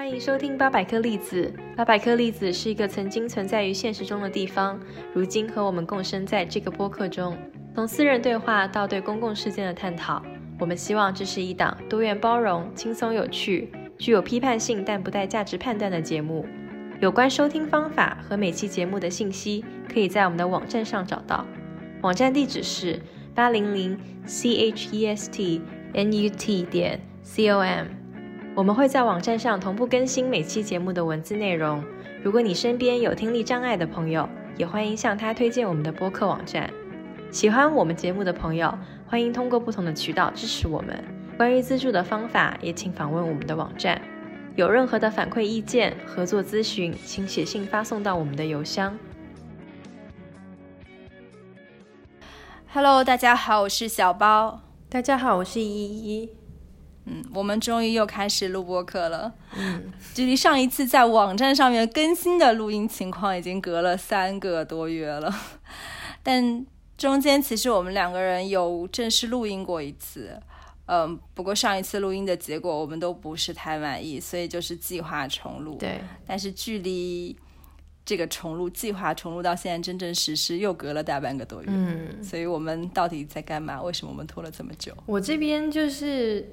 [0.00, 1.52] 欢迎收听八百颗粒子。
[1.76, 4.80] 八百颗粒子是一个曾经存在于现实中的地方，
[5.12, 7.36] 如今和我们共生在这个播客中。
[7.74, 10.22] 从私人对话到对公共事件的探讨，
[10.58, 16.46] 我们希望这是一档多元包容、轻松有趣、具有批判性但不带价值判断的节目。
[16.98, 21.44] 有关收听方法和每期节目的信息，可以在我们的网站上找到。
[22.00, 22.98] 网站地址是
[23.34, 25.60] 八零零 c h e s t
[25.92, 27.99] n u t 点 c o m。
[28.60, 31.82] 我们会在网站上同步更新每期节目的文字内容。
[32.22, 34.28] 如果你身边有听力障碍的朋友，
[34.58, 36.70] 也欢迎向他推荐我们的播客网站。
[37.30, 41.02] 喜欢我们节目的朋友，欢迎通过不同的渠道支持我们。
[41.38, 43.98] 关于资助的方法，也请访问我们的网站。
[44.56, 48.94] 有任何的反馈意见、合作咨询，请写信发送到我们的邮箱。
[52.74, 54.60] Hello，大家好，我是小包。
[54.90, 56.39] 大家好，我是依依。
[57.10, 59.32] 嗯，我们终于又开始录播课了。
[59.56, 65.34] 嗯，距离上一次在网站上面更新的录音情况已经隔了三个多月了，
[66.22, 66.64] 但
[66.96, 70.40] 中间其实我们两个人有正式录音过一次。
[70.86, 75.76] 嗯，不过上一次录音的结果我们都不是太满意，所以就是计划重录。
[75.78, 77.36] 对，但是距离
[78.04, 81.68] 这个重录计划重录到现在真正实施又隔了大半个多月。
[81.70, 83.80] 嗯，所以我们到底在干嘛？
[83.80, 84.92] 为什么我们拖了这么久？
[85.06, 86.44] 我这边就是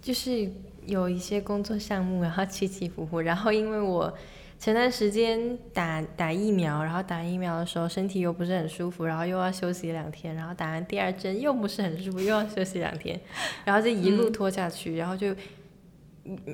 [0.00, 0.50] 就是
[0.86, 4.12] 有一些工作项目，然后起起伏伏，然后因为我
[4.58, 13.20] 前段时间打打疫苗，然后打疫苗的时候身体又不是很舒服，然后又要休息两天，然后打完第二针又不是很舒服，又要休息两天，
[13.64, 15.34] 然后就一路拖下去，然后就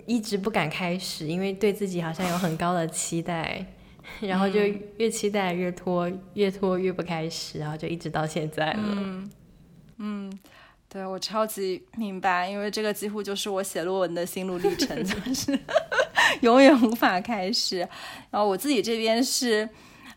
[0.06, 3.66] 一直不敢开始，因为对自己好像有很高的期待。
[4.20, 4.60] 然后就
[4.98, 9.28] 越期待越拖，越拖越不开始，然后就一直到现在了。
[9.98, 10.32] 嗯，
[10.88, 15.58] 对我超级明白，因为这个几乎就是我写论文的心路历程， 就是
[16.40, 17.78] 永远无法开始。
[18.30, 19.68] 然后我自己这边是，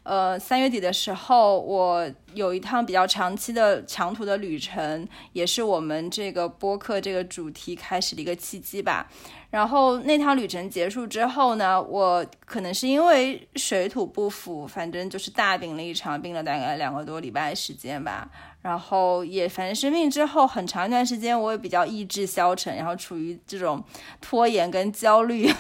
[0.03, 9.09] 呃，三月底的时候，我有一趟比较长期的长途的旅程，也是我们这个播客这个主题开始的一个契机吧。
[9.49, 18.29] 然后那趟旅程结束之后呢，我可能是因为水土不服，反正就是大病了一场，病了大概两个多礼拜时间吧。
[18.61, 23.83] 然后也反正生病之后很长一段时间，我也比较意志消沉，然后处于这种
[24.21, 25.51] 拖延跟焦虑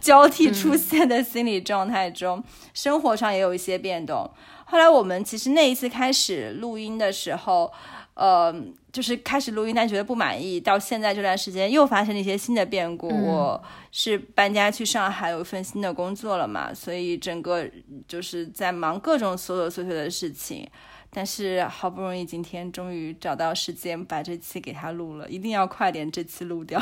[0.00, 2.42] 交替出现的心理状态中，
[2.72, 4.30] 生活上也有一些变动。
[4.66, 7.72] 后来我们其实那一次开始录音的时候。
[8.14, 8.54] 呃，
[8.92, 10.60] 就是开始录音，但觉得不满意。
[10.60, 13.08] 到现在这段时间又发生了一些新的变故。
[13.08, 17.68] 嗯、我是搬家去上海，有一份新的工作了嘛，所以整个
[18.06, 20.64] 就是在忙各种琐琐碎碎的事情。
[21.10, 26.80] 但是好不容易今天终于找到时间把这期给他录了，一定要快点这期录掉。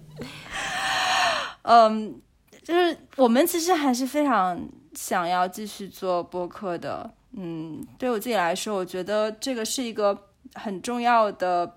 [1.64, 2.18] 嗯，
[2.62, 4.60] 就是我们其实还是非常
[4.94, 7.10] 想要继续做播客的。
[7.32, 10.26] 嗯，对我自己来说，我觉得这个是一个。
[10.54, 11.76] 很重要的、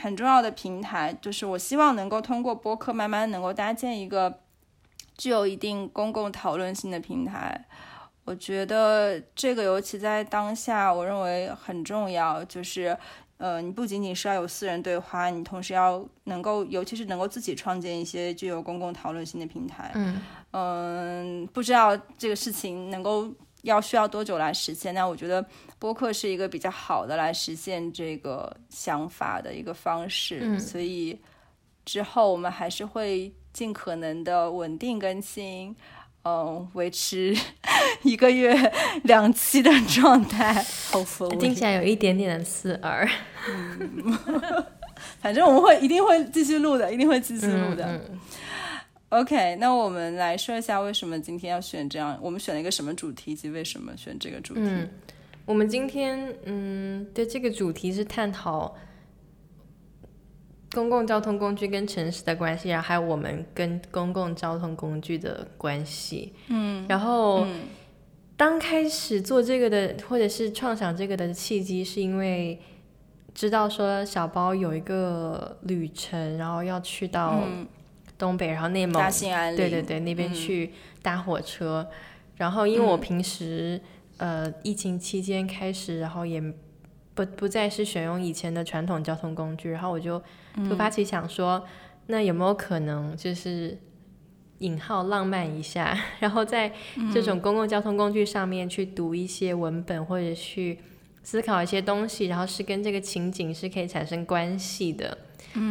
[0.00, 4.40] 很重要的平台，就是我希望能够通过播客，慢慢能够搭建一个
[5.16, 7.64] 具有一定公共讨论性的平台。
[8.24, 12.42] 我觉得这个尤其在当下，我认为很重要。
[12.46, 12.98] 就是，
[13.38, 19.90] 呃，你不仅仅是要有私人对话，你同时要能够，尤其是能够自己创建一些具有公共讨论性的平台。
[19.94, 23.32] 嗯嗯、呃，不知道这个事情能够。
[23.62, 24.94] 要需要多久来实现？
[24.94, 25.44] 那我觉得
[25.80, 31.18] 播客是一个比较好的来实现这个想法的一个方式，嗯、所以
[31.84, 35.74] 之后我们还是会尽可能的稳定更新，
[36.28, 37.34] 嗯，维持
[38.02, 38.54] 一个月
[39.04, 40.62] 两期的状态。
[40.92, 43.08] Hopefully，聽起来有一点点的刺耳。
[43.48, 44.18] 嗯，
[45.20, 47.84] 反正我们会一定会继续录的，一定会继续录的。
[47.86, 48.20] 嗯嗯
[49.10, 54.60] OK，那我们来说一下为什么今天要选这样，我们选了一个什么主题及为什么选这个主题？
[54.62, 54.86] 嗯，
[55.46, 58.70] 我们今天嗯对这个主题是探討
[60.72, 66.32] 公共交通工具跟城市的关系，然后还有我们跟公共交通工具的关系。
[66.48, 67.62] 嗯，然后、嗯、
[68.36, 72.60] 當開始做这个的，或者是创想这个的契机，是因为
[73.34, 77.66] 知道说小包有一个旅程，然后要去到、嗯。
[78.18, 79.00] 東北，然后内蒙，
[79.56, 81.86] 对对对，那边去搭火车。
[81.88, 81.94] 嗯、
[82.38, 83.80] 然后因为我平时、
[84.16, 86.42] 嗯、呃疫情期间开始，然后也
[87.14, 90.20] 不不再是选用以前的传统交通工具，然后我就
[90.68, 91.62] 突发奇想說，嗯、
[92.06, 93.78] 那有没有可能就是
[94.58, 96.72] 引号浪漫一下， 然后在
[97.12, 100.78] 这种公共交通工具上面去读一些文本，或者去
[101.22, 105.18] 思考一些东西，然后是跟这个情景是可以产生关系的。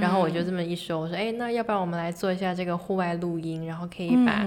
[0.01, 4.45] 然后我就这么一说，我说，哎，那要不然我们来做一下这个户外录音，然后可以把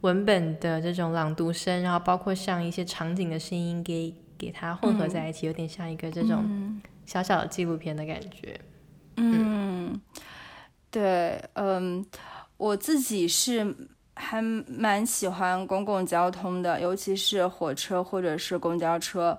[0.00, 8.60] 文本的这种朗读声，然后包括像一些场景的声音给给它混合在一起，有点像一个这种小小的纪录片的感觉。
[9.22, 10.00] 嗯，
[10.90, 12.04] 对，嗯，
[12.56, 13.74] 我自己是
[14.14, 19.38] 还蛮喜欢公共交通的，尤其是火车或者是公交车，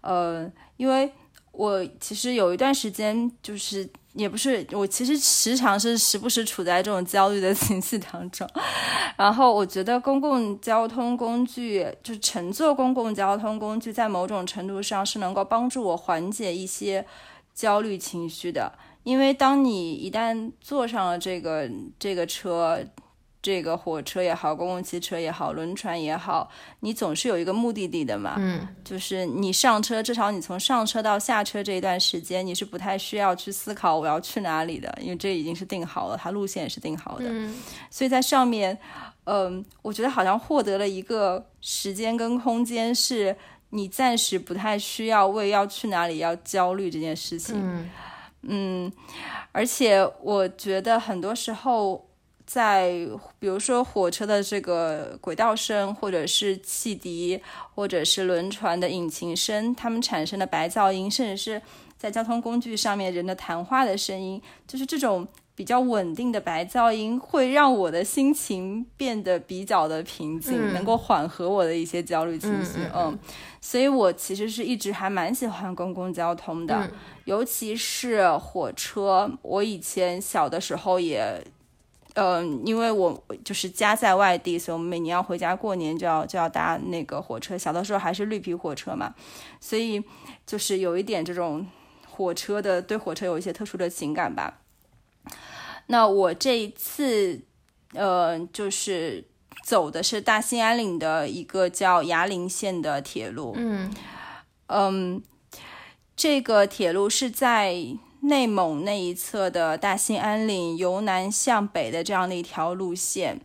[0.00, 1.12] 呃，因为
[1.52, 8.48] 我其实有一段时间就是也不是，我其实时常是时不时处在这种焦虑的情绪当中，
[9.16, 17.06] 然后我觉得公共交通工具就乘坐公共交通工具，在某种程度上是能够帮助我缓解一些
[17.54, 18.72] 焦虑情绪的。
[19.02, 21.68] 因为当你一旦坐上了这个
[21.98, 22.78] 这个车，
[23.42, 26.50] 这个火车也好，公共汽车也好，轮船也好，
[26.80, 28.34] 你总是有一个目的地的嘛。
[28.36, 37.24] 嗯，就是你上车，至少你从上车到下车这一段时间，你是不太需要去思考我要去哪里的，因为这已经是定好了，它路线也是定好的。
[37.30, 37.56] 嗯，
[37.90, 38.78] 所以在上面，
[39.24, 43.34] 嗯，我觉得好像获得了一个时间跟空间，是
[43.70, 47.56] 你暂时不太需要为要去哪里要焦虑这件事情。
[47.58, 47.88] 嗯。
[48.42, 48.90] 嗯，
[49.52, 52.06] 而且我觉得很多时候，
[52.46, 53.06] 在
[53.38, 57.40] 比如说火车的这个轨道声，或者是汽笛，
[57.74, 61.62] 或者是轮船的引擎声，它们产生的白噪音，甚至是
[61.98, 65.28] 在交通工具上面人的谈话的声音，就是这种。
[65.60, 72.78] 比较稳定的白噪音会让我的心情变得比较的平静，能够缓和我的一些焦虑情绪。
[72.94, 73.18] 嗯，
[73.60, 76.90] 所以我其实是一直还蛮喜欢公共交通的，
[77.26, 79.30] 尤其是火车。
[79.42, 81.44] 我以前小的时候也，
[82.14, 87.58] 嗯，因为我就是家在外地，所以我们每年要回家过年就要就要搭那个火车。
[87.58, 89.14] 小的时候还是绿皮火车嘛，
[89.60, 90.02] 所以
[90.46, 91.66] 就是有一点这种
[92.08, 94.56] 火车的对火车有一些特殊的情感吧。
[95.86, 97.42] 那我这一次，
[97.94, 99.24] 呃，就是
[99.64, 103.54] 走的是大兴安岭的一个叫牙林线的铁路。
[103.56, 103.92] 嗯
[104.66, 105.22] 嗯，
[106.14, 107.74] 这个铁路是在
[108.20, 113.40] 内蒙那一侧的大兴安岭由南向北的这样的一条路线。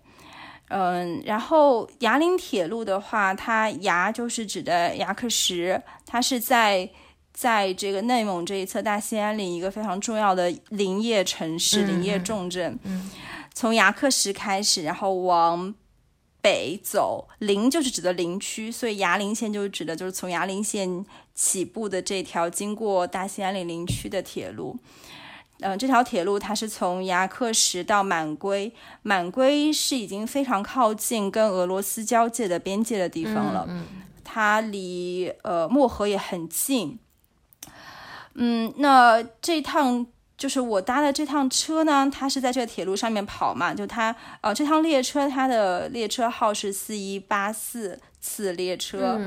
[0.69, 6.89] 嗯，然后牙林铁路的话，它牙就是指的牙克石，它是在。
[7.36, 12.80] 在这个内蒙这一侧，大兴安岭一个非常重要的林业城市、林业重镇。
[12.84, 13.12] 嗯，
[13.54, 15.76] 从牙克石开始，然后往
[16.42, 24.78] 北走，林就是指的林区，所以牙林线就是指的就是从牙林线起步的这条经过大兴安岭林区的铁路。
[25.60, 28.72] 嗯，这条铁路它是从牙克石到满归，
[29.02, 33.66] 满归是已经非常靠近跟俄罗斯交界的边界的地方了。
[33.68, 33.86] 嗯，
[34.24, 36.98] 它离呃漠河也很近。
[38.36, 40.06] 嗯，那这趟
[40.38, 49.20] 就是我搭的这趟车呢，它是在这个铁路上面跑嘛，就它呃这趟列车它的列车号是四一八四次列车，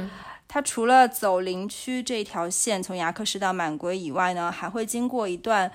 [0.47, 5.73] 它除了走林区这条线从牙克石到满归以外呢，还会经过一段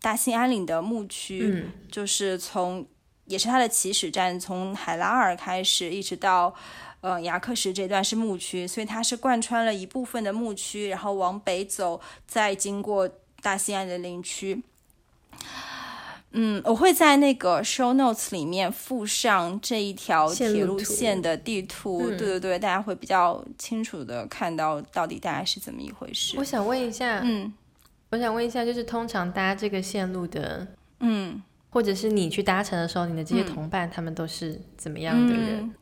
[0.00, 2.86] 大兴安岭的牧区，就是从
[3.26, 6.54] 也是它的起始站，从海拉尔开始一直到。
[7.06, 13.06] 嗯，牙克石这段是牧区，所以它是贯穿了一部分的牧区，然后往北走，再经过
[13.42, 14.62] 大兴安的林区。
[16.30, 26.38] 嗯，我会在那个 show notes 里面附上这一条铁路线的地图，对对对，大家会比较清楚的看到到底大概是怎么一回事。
[26.38, 27.52] 我想问一下，嗯，
[28.08, 30.66] 我想问一下，就是通常搭这个线路的，
[31.00, 35.60] 嗯，或者是你去搭乘的时候，你的这些同伴他们都是怎么样的人？
[35.60, 35.74] 嗯，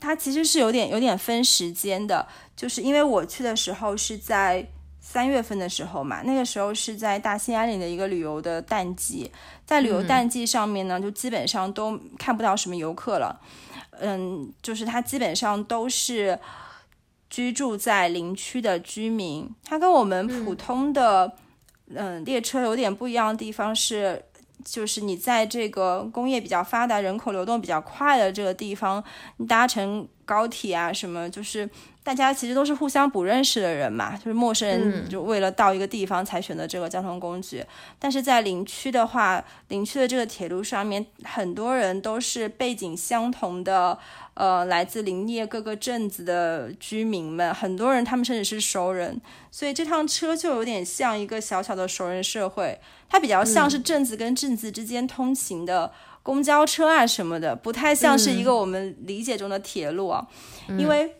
[0.00, 4.66] 它其实是有点有点分时间的，就是因为我去的时候是在
[4.98, 9.30] 三月份的时候嘛，那个时候是在大兴安岭的一个旅游的淡季，
[9.66, 13.38] 在旅游淡季上面呢，就基本上都看不到什么游客了，
[14.00, 16.38] 嗯，就是它基本上都是
[17.28, 21.30] 居住在林区的居民，它跟我们普通的
[21.94, 24.24] 嗯列车有点不一样的地方是。
[24.64, 29.02] 就是你在这个工业比较发达、人口流动比较快的这个地方，
[29.48, 31.68] 搭乘高铁啊什么，就是
[32.02, 37.62] 大家其实都是互相不认识的人嘛，就是陌生人，就为了到一个地方才选择这个交通工具。
[37.98, 43.98] 但是在林区的话，林区的这个铁路上面，很多人都是背景相同的。
[44.34, 49.20] 呃，来自林业各个镇子的居民们，很多人他们甚至是熟人，
[49.50, 52.80] 所以这趟车就有点像一个小小的熟人社会。
[53.10, 60.26] 它比较像是镇子跟镇子之间通行的公交车啊什么的，不太像是一个我们理解中的铁路啊。
[60.78, 61.16] 因为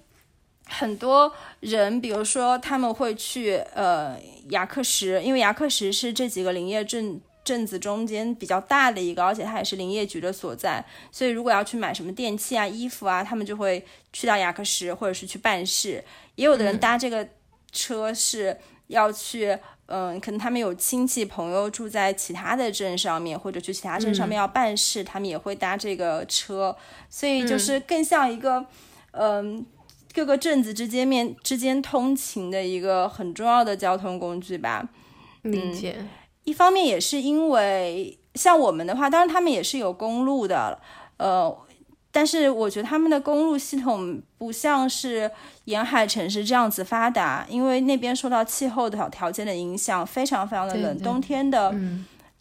[0.67, 4.17] 很多人，比如说他们会去呃
[4.51, 16.05] 牙克石，因为牙克石是这几个林业镇镇子中间比较大的一个，而且它也是林业局的所在，所以如果要去买什么电器啊、衣服啊，他们就会去到雅克什，或者是去办事。
[16.37, 17.29] 也有的人搭这个
[17.73, 18.57] 车是
[18.89, 26.77] 要去，嗯，可能他们有亲戚朋友住在其他的镇上面，或者去其他镇上面要办事，他们也会搭这个车，
[27.09, 28.67] 所以就是更像一个，
[29.13, 29.65] 嗯，
[30.13, 34.89] 各个镇子之间面之间通勤的一个很重要的交通工具吧。
[35.43, 35.97] 理解。
[36.45, 40.81] 一方面也是因为像我们的话，当然他们也是有公路的，
[41.17, 41.57] 呃，
[42.15, 45.29] 但是我觉得他们的公路系统不像是
[45.65, 51.75] 沿海城市这样子发达，因为那边受到气候的条件的影响，非常非常的冷，冬天的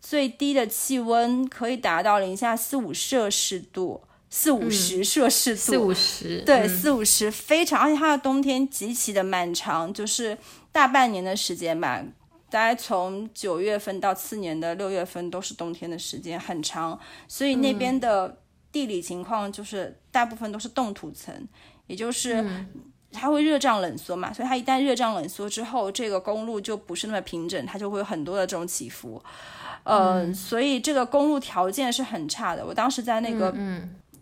[0.01, 10.37] 最低的气温可以达到零下四五摄氏度，四五十摄氏度，四五十，对，四五十非常，而且它的冬天极其的漫长，就是
[10.73, 12.03] 大半年的时间吧。
[12.49, 18.40] 大概从九月份到次年的六月份都是冬天的时间很长，所以那边的
[18.71, 21.35] 地理情况就是大部分都是冻土层，
[21.87, 22.43] 也就是
[23.11, 29.21] 它会热胀冷缩嘛，所以它一旦热胀冷缩之后，这个公路就不是那么平整，它就会有很多的这种起伏，
[29.83, 32.65] 嗯，所以这个公路条件是很差的。
[32.65, 33.53] 我当时在那个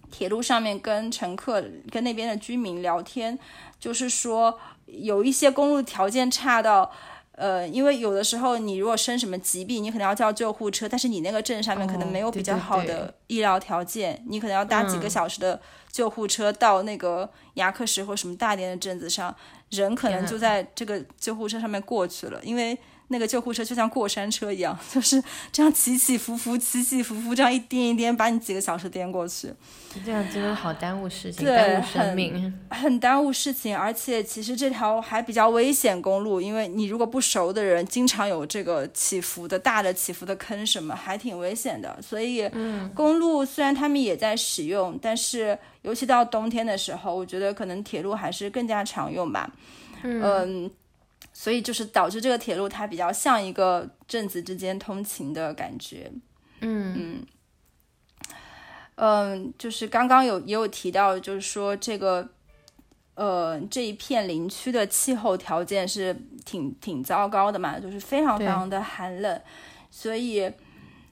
[0.09, 3.37] 铁路上面跟乘客、跟那边的居民聊天，
[3.79, 6.91] 就是说有一些公路条件差到。
[7.39, 15.59] 呃，因为有的时候你如果生什么疾病，你可能要叫救护车，但是你那个镇上面可能没有比较好的医疗条件，你可能要搭几个小时的
[15.91, 19.35] 救护车到那个牙克石或什么大点的镇子上，
[19.69, 22.77] 人可能就在这个救护车上面过去了，因为。
[23.09, 29.53] 那个救护车就像过山车一样， 就是这样起起伏伏，起起伏伏，这样一颠一颠，把你几个小时颠过去。
[30.05, 33.75] 这样真的好耽误事情，耽误生命，很耽误事情。
[33.75, 41.99] 而且其实这条还比较危险公路，因为你如果不熟的人，经常有这个起伏的大的起伏的坑什么，还挺危险的。
[42.01, 42.47] 所以，
[42.93, 49.51] 公路虽然他们也在使用，但是尤其到冬天的时候，我觉得可能铁路还是更加常用吧。
[50.03, 50.69] 嗯。
[51.31, 56.11] 所以就是导致这个铁路它比较像一个镇子之间通勤的感觉，
[56.61, 57.25] 嗯嗯
[58.95, 62.27] 嗯，就是刚刚有也有提到，就是说这个
[63.15, 66.13] 呃这一片林区的气候条件是
[66.45, 69.41] 挺挺糟糕的嘛，就是非常非常的寒冷，
[69.89, 70.51] 所以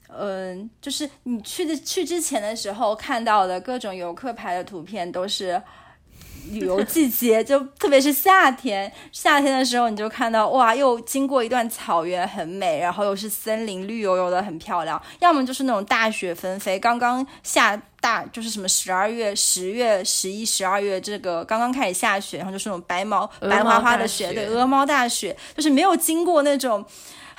[0.09, 5.61] 嗯，就是你去的去之前的时候看到的各种游客拍的图片都是。
[6.51, 15.01] 旅游季节 就特别是夏天，夏天的时候你就看到哇，又经过一段草原，很美，然后又是森林，绿油油的，很漂亮。
[15.19, 26.85] 要么就是那种大雪纷飞，刚刚下大，就是什么十二月、十月、十一、十二月，这个刚刚开始下雪，然后就是那种白毛、白花花的雪，对，鹅毛大雪，就是没有经过那种。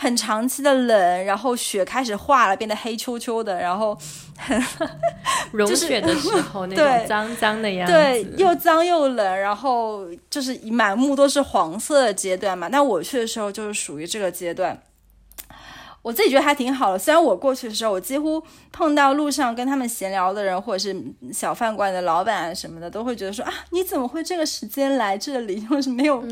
[0.00, 3.98] 很长期的冷，然后雪开始化了，变得黑秋秋的，然后
[5.50, 12.68] 融雪的时候那种脏脏的样子，对，又脏又冷，然后就是满目都是黄色的阶段嘛。
[12.68, 14.80] 那我去的时候就是属于这个阶段。
[16.02, 20.96] 我自己觉得还挺好的，虽然我过去的时候，我几乎碰到路上跟他们闲聊的人，或者是
[21.32, 25.62] 小饭馆的老板啊什么的，都会觉得说啊，你怎么会这个时间来这里？
[25.70, 26.22] 又 是没有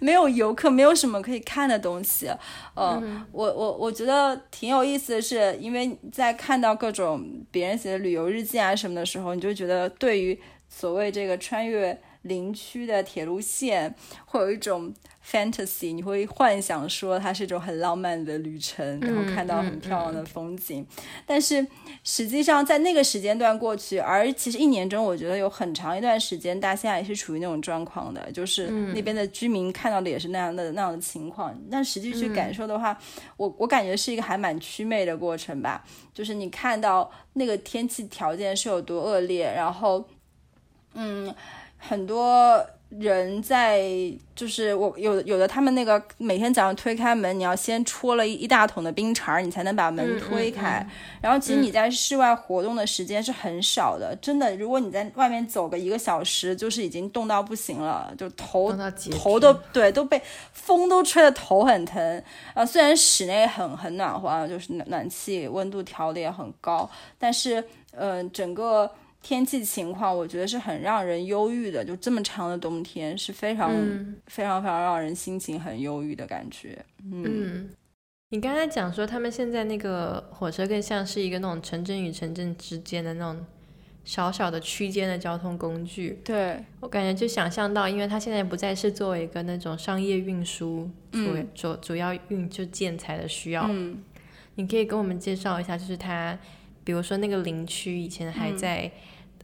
[0.00, 2.30] 没有游客，没有什么可以看的东西。
[2.74, 13.94] 嗯，我我我觉得挺有意思的是，因为在看到各种别人写的旅游日记啊什么的时候，你就觉得对于所谓这个穿越林区的铁路线，
[14.26, 14.92] 会有一种。
[15.22, 20.84] fantasy，你会幻想说它是一种很浪漫的旅程，然后看到很漂亮的风景。
[21.26, 21.64] 但是
[22.02, 31.54] 实际上在那个时间段过去，而其实一年中，我觉得有很长一段时间，大家也是处于那种状况的，就是那边的居民看到的也是那样的那样的情况。
[31.70, 32.98] 但实际去感受的话，
[33.36, 35.84] 我我感觉是一个还蛮祛魅的过程吧。
[36.14, 40.02] 就是你看到那个天气条件是有多恶劣，然后
[40.94, 41.32] 嗯，
[41.80, 42.64] 很多。
[42.98, 43.80] 人在
[44.34, 50.84] 就是我有有的他们那个每天早上推开门，你要先戳了一一大桶的冰碴，你才能把门推开。
[51.20, 54.56] 然后其实你在室外活动的时间是很少的，真的。
[54.56, 58.76] 如果你在外面走个一个小时，就是已经冻到不行了，就头
[59.12, 60.20] 头都对都被
[60.52, 62.20] 风都吹得头很疼。
[62.54, 68.90] 啊，虽然室内很很暖和，就是暖暖气温度调的也很高，但是嗯，整个。
[69.22, 71.84] 天气情况，我觉得是很让人忧郁的。
[71.84, 73.70] 就这么长的冬天，是非常
[74.26, 76.84] 非常非常让人心情很忧郁的感觉。
[77.04, 77.68] 嗯，
[78.30, 83.44] 你刚才讲说，他们现在那个火车更像是一个那种城镇与城镇之间的那种
[84.04, 86.18] 小小的区间的交通工具。
[86.24, 93.66] 对我感觉就想象到，因为它现在不再是作为一个那种商业运输主主主要运就建材的需要。
[93.68, 94.02] 嗯。
[94.56, 96.38] 你可以跟我们介绍一下，就是它，
[96.84, 98.90] 比如说那个林区以前还在，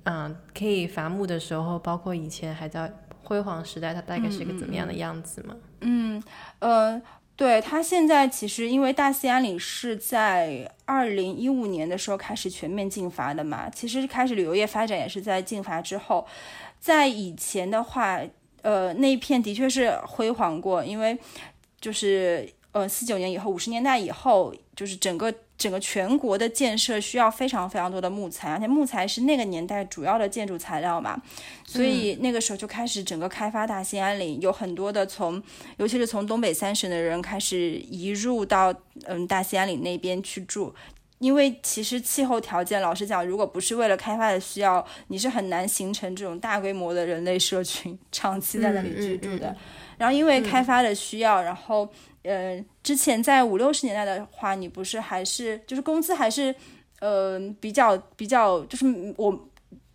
[0.07, 5.55] 嗯，可以伐木的时候，包括以前还在辉煌时代，它大概是个怎么样的样子吗？
[5.83, 6.23] 嗯，
[6.59, 7.01] 呃。
[7.39, 16.27] 对它现在其实，因为大兴安岭是在二零一五年的时候开始全面禁伐的嘛，其实开始旅游业发展也是在禁伐之后。
[16.81, 18.19] 在以前的话，
[18.63, 21.19] 呃，那一片的确是辉煌过，因为
[21.79, 25.31] 就是呃四九年以后，五十年代以后，就是整个。
[25.59, 31.21] 整个全国的建设需要非常非常多的木材，而且木材是那个年代主要的建筑材料嘛，
[31.65, 35.43] 所以那个时候就开始整个开发大兴安岭，有很多的从，
[35.79, 38.75] 尤其是从东北三省的人开始移入到
[39.07, 40.75] 嗯大兴安岭那边去住，
[41.21, 49.57] 因为其实气候条件，老实讲，如果不是为了开发的需要，你是很难形成这种大规模的人类社群长期在那里居住的。
[49.97, 51.89] 然后因为开发的需要，然后。
[52.27, 56.55] 呃，之前在五六十年代的话，你不是还是就是工资还是，
[57.01, 58.85] 呃，比较比较就是
[59.17, 59.49] 我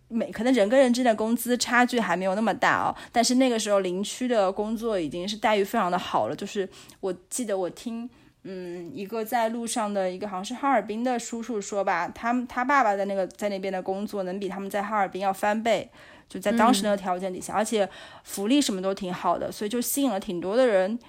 [0.08, 6.36] 每可能人跟人之间的工资差距还没有那么大哦，但是那个时候林区的工作已经是待遇非常的好了。
[6.36, 6.68] 就是
[7.00, 8.10] 我记得我听，
[8.44, 15.90] 嗯，一个在路上的一个好像是哈尔滨的叔叔说吧，他他爸爸在那个在那边的工作能比他们在哈尔滨要翻倍，
[16.28, 17.88] 就在当时那个条件底下，而且
[18.24, 21.00] 福利什么都挺好的，所以就吸引了挺多的人。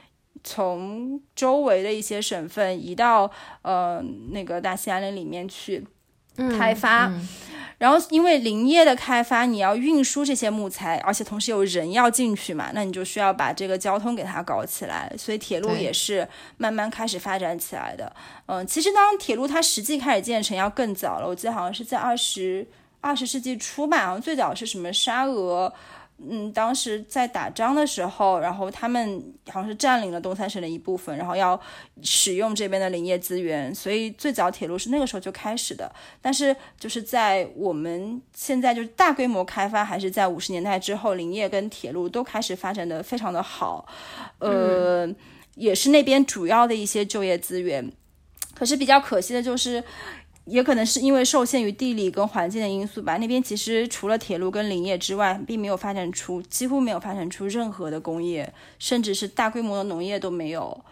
[0.45, 3.31] 从周围的一些省份移到
[3.63, 5.85] 呃那个大兴安岭里面去
[6.59, 7.13] 开发，
[7.79, 18.11] 然后因为林业的开发，你要运输这些木材，而且同时有人要进去嘛，那你就需要把这个交通给它搞起来，所以铁路也是慢慢开始发展起来的。
[18.47, 22.67] 嗯，其实当铁路它实际开始建成要更早了，我记得好像是在二十
[23.01, 25.73] 二十世纪初吧，好像最早是什么沙俄。
[26.29, 31.61] 嗯，当时在打仗的时候，然后他们好像是占领了东三省的一部分，然后要
[32.03, 35.93] 使用这边的林业资源，所以最早铁路是那个时候就开始的。
[36.21, 43.87] 但是就是在我们现在就是大规模开发，还是在五十年代之后，林业跟铁路都开始发展的非常的好，
[44.39, 45.09] 呃，
[45.57, 47.93] 也是那边主要的一些就业资源。
[48.55, 49.83] 可是比较可惜的就是。
[50.45, 60.85] 也可能是因为受限于地理跟环境的因素吧，那边其实除了铁路跟林业之外，并没有发展出几乎没有发展出任何的工业，甚至是大规模的农业都没有。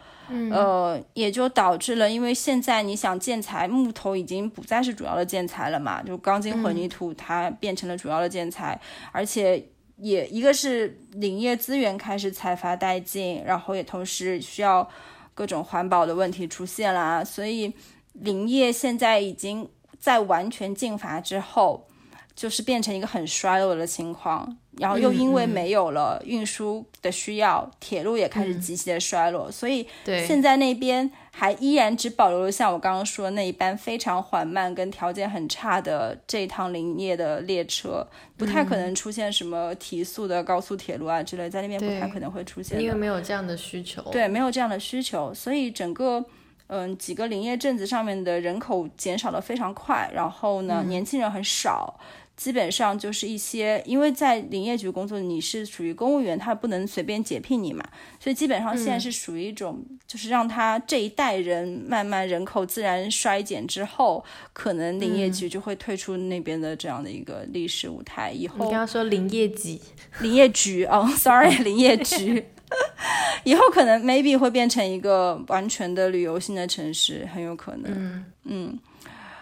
[0.53, 14.89] 呃，也就导致了，因为现在你想建材，木头已经不再是主要的建材了嘛，就钢筋混凝土它变成了主要的建材，而且也一个是林业资源开始采伐殆尽，然后也同时需要
[15.35, 17.75] 各种环保的问题出现啦，所以。
[18.21, 21.87] 林业现在已经在完全禁伐之后，
[22.35, 24.57] 就是变成一个很衰落的情况。
[24.79, 29.51] 然后又因为没有了运输的需要，铁路也开始极其的衰落。
[29.51, 38.07] 所以现在那边还依然只保留了像我刚刚说的那一班非常缓慢、跟条件很差的这一趟林业的列车，
[38.39, 42.81] 不太可能出现什么提速的高速铁路啊之类，在那边不太可能会出现。
[42.81, 44.01] 因为没有这样的需求。
[44.11, 46.25] 对，没有这样的需求，所以整个。
[46.73, 51.99] 嗯，几个林业镇子上面的人口减少的非常快，然后呢，年轻人很少，
[52.37, 57.85] 基本上就是一些，因为在林业局工作，你是属于公务员，他不能随便解聘你嘛，
[58.21, 68.31] 所以基本上现在是属于一种，就是让他这一代人慢慢人口自然衰减之后，可能林业局就会退出那边的这样的一个历史舞台。
[68.31, 69.81] 以后你刚刚说林业局，
[70.21, 72.45] 林业局哦，sorry， 林业局。
[73.45, 77.91] 以后可能 maybe 会变成一个完全的旅游性的城市，很有可能。
[77.93, 78.79] 嗯嗯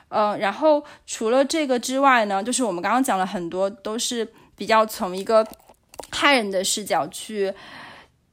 [0.08, 5.46] 呃，然后除了这个之外呢，就是我们刚刚讲了很多，都是比较从一个
[6.10, 7.52] 汉人的视角去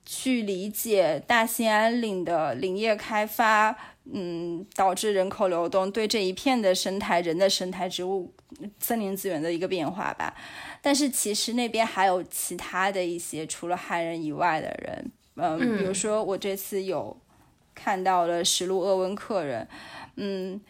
[0.05, 3.75] 去理解大兴安岭的林业开发，
[4.09, 8.33] 嗯，导致人口流动，对这一片的生态、人的生态、植物、
[8.79, 10.33] 森林资源的一个变化吧。
[10.85, 17.17] 但是其实那边还有其他的一些除了汉人以外的人，嗯，比如说我这次有
[17.73, 19.67] 看到了石路鄂温克人，
[20.17, 20.61] 嗯，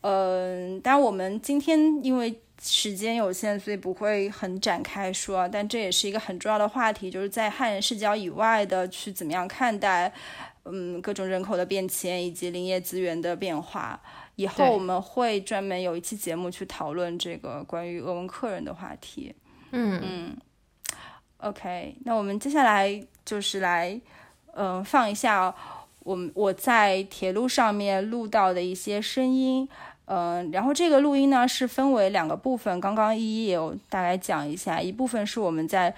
[0.00, 10.12] 呃，当然我们今天因为时间有限，所以不会很展开说，但这也是一个很重要的话题，就是在汉人视角以外的去怎么样看待，
[10.64, 14.02] 嗯，各种人口的变迁以及林业资源的变化。
[14.34, 19.32] 以后我们会专门有一期节目去讨论这个关于鄂温克人的话题。
[19.74, 20.00] 嗯。
[20.02, 20.36] 嗯
[21.38, 24.00] ，OK，那我们接下来就是来，
[24.54, 25.54] 嗯，放一下
[26.00, 29.68] 我们我在铁路上面录到的一些声音，
[30.06, 35.94] 嗯，然后这个录音呢是分为两个部分，刚刚依依也有大概讲一下，一部分是我们在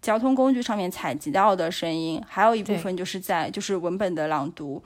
[0.00, 4.82] 交通工具上面采集到的声音，还有一部分就是在就是文本的朗读。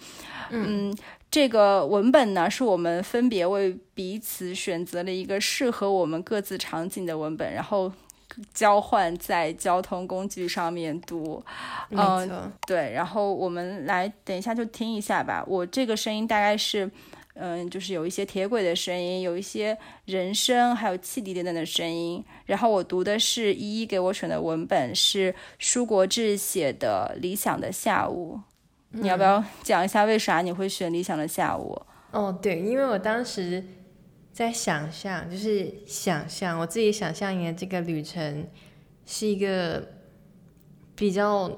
[0.48, 0.94] 嗯，
[1.31, 7.92] 这个文本呢，是我们分别为彼此选择了一个适合我们各自场景的文本，然后
[8.54, 11.42] 交换在交通工具上面读。
[11.90, 15.44] 嗯，对，然后我们来等一下就听一下吧。
[15.46, 16.90] 我这个声音大概是。
[17.34, 22.22] 嗯，就是有一些铁轨的声音，有一些人声，还有汽笛等等的声音。
[22.44, 28.38] 然后我读的是依依给我选的文本，是舒国志写的《理想的下午》。
[28.90, 31.80] 你要不要讲一下为啥你会选《理想的下午》？
[32.18, 33.64] 哦，对，因为我当时
[34.32, 38.46] 在想象，就是想象我自己想象你的这个旅程
[39.04, 39.86] 是一个
[40.96, 41.50] 比较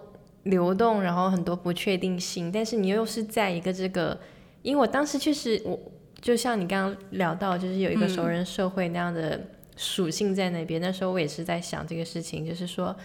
[0.42, 4.18] 流动，然后很多不确定性，但是你又是在一个这个。
[4.62, 5.78] 因为我当时确实，我
[6.22, 9.38] 就像你刚刚聊到，就是有一个熟人社会那样的
[9.76, 10.80] 属性在那边。
[10.80, 12.96] 那时候我也是在想这个事情，就是说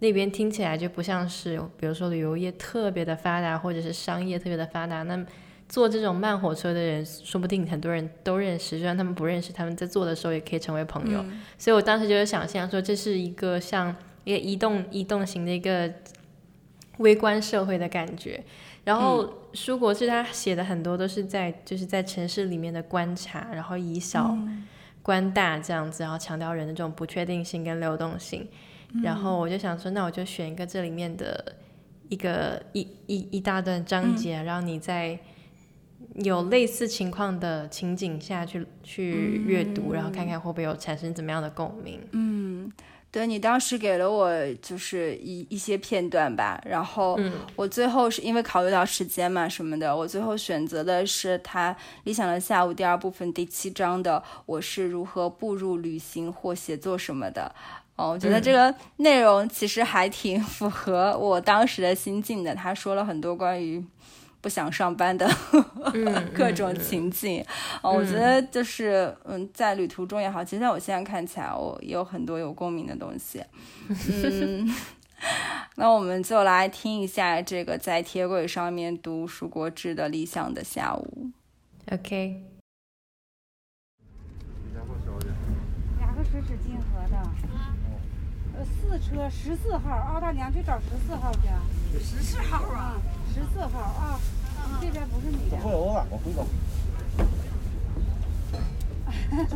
[0.00, 5.02] 那边听起来就不像是，比如说旅游业特别的发达，或者是商业特别的发达。
[5.04, 5.26] 那
[5.70, 11.24] 坐这种慢火车的人，说不定很多人都认识，就算他们不认识，他们在坐的时候也可以成为朋友。
[11.56, 15.88] 所以我当时就是想象说，这是一个像一个移动移动型的一个
[16.98, 18.42] 微观社会的感觉。
[18.82, 24.36] 然后舒国志他写的很多都是在就是在城市里面的观察，然后以小
[25.02, 28.48] 观大这样子，然后强调人的这种不确定性跟流动性。
[29.04, 31.54] 然后我就想说，那我就选一个这里面的
[32.08, 35.16] 一个一一一大段章节，让你在
[36.16, 42.00] 有类似情况的情景下去去阅读，然后看看会不会有产生怎么样的共鸣。
[42.12, 42.72] 嗯。
[43.12, 44.30] 对你当时给了我
[44.62, 47.18] 就是一一些片段吧，然后
[47.56, 57.52] 我最后是因为考虑到时间嘛什么的，我最后选择的是他《理想的下午》第二部分第七章的我是如何步入旅行或写作什么的。
[57.96, 62.54] 哦，我觉得这个内容其实还挺符合我当时的心境的。
[62.54, 63.84] 他说了很多关于。
[64.40, 65.28] 不想上班的
[66.34, 67.44] 各种情景，
[67.82, 73.44] 哦，我觉得就是嗯，在旅途中也好，其实在我现在看起来，我也有很多有共鸣的东西。
[73.88, 74.74] 嗯，
[75.76, 81.30] 那我们就来听一下这个在铁轨上面读蜀国志的理想的下午。
[81.92, 82.42] OK。
[85.98, 87.16] 两个水是金河的，
[88.56, 91.40] 呃，四车十四号，澳大娘去找十四号去。
[91.98, 92.96] 十四号啊。
[93.40, 94.20] 十四号啊，
[94.82, 95.56] 这边不是你的。
[95.62, 96.46] 我我回头。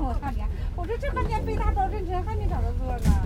[0.00, 3.22] 我大娘，我说这半天背大到镇城还没找到座呢。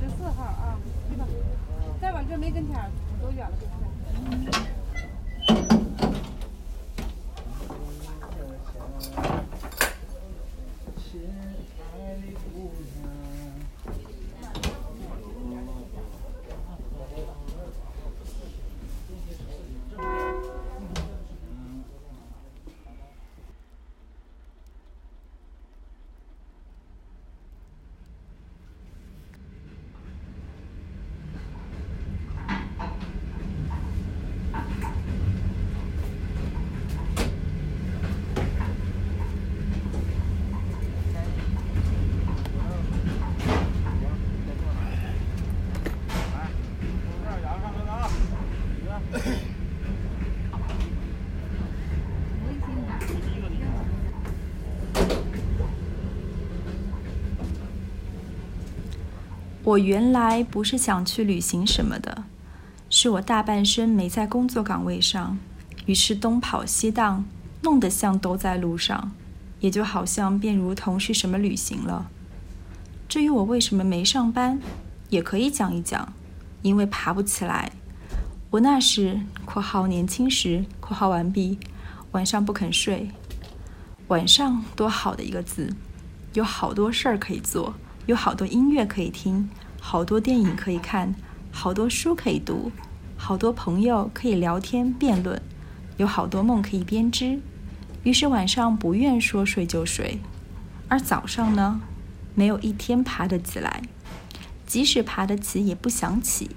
[0.00, 0.76] 十四号啊，
[1.08, 1.26] 去吧。
[1.98, 2.78] 再往这没跟前，
[3.22, 3.56] 多远了？
[59.66, 62.22] 我原来不是想去旅行什么的，
[62.88, 65.36] 是我大半生没在工作岗位上，
[65.86, 67.24] 于是东跑西荡，
[67.62, 69.10] 弄得像都在路上，
[69.58, 72.08] 也就好像便如同是什么旅行了。
[73.08, 74.60] 至于我为什么没上班，
[75.10, 76.12] 也可以讲一讲，
[76.62, 77.72] 因为爬不起来。
[78.50, 81.58] 我那时（括号年轻时）（括号完毕），
[82.12, 83.10] 晚上不肯睡。
[84.06, 85.74] 晚上多好的一个字，
[86.34, 87.74] 有好多事儿可以做。
[88.06, 89.48] 有好多音乐可以听，
[89.80, 91.12] 好多电影可以看，
[91.50, 92.70] 好多书可以读，
[93.16, 95.42] 好多朋友可以聊天辩论，
[95.96, 97.40] 有好多梦可以编织。
[98.04, 100.20] 于是晚上不愿说睡就睡，
[100.86, 101.80] 而早上呢，
[102.36, 103.82] 没有一天爬得起来，
[104.64, 106.50] 即使爬得起也不想起，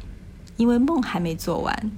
[0.57, 1.91] 因为梦还没做完。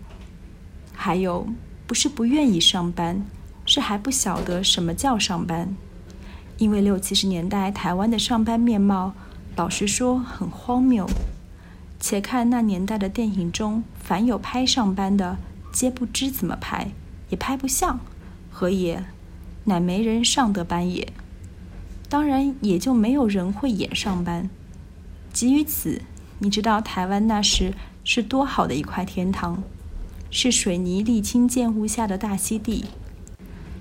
[0.94, 1.46] 还有，
[1.86, 3.26] 不是不愿意上班，
[3.66, 5.76] 是还不晓得什么叫上班，
[6.58, 9.14] 因为六七十年代台湾的上班面貌。
[9.56, 11.08] 老实说，很荒谬。
[12.00, 15.38] 且看那年代的电影中，凡有拍上班的，
[15.72, 16.92] 皆不知怎么拍，
[17.30, 18.00] 也拍不像，
[18.50, 19.04] 何也？
[19.66, 21.08] 乃没人上得班也。
[22.10, 24.50] 当然，也就没有人会演上班。
[25.32, 26.02] 基于此，
[26.40, 29.62] 你知道台湾那时是多好的一块天堂，
[30.32, 32.86] 是水泥沥青建屋下的大溪地，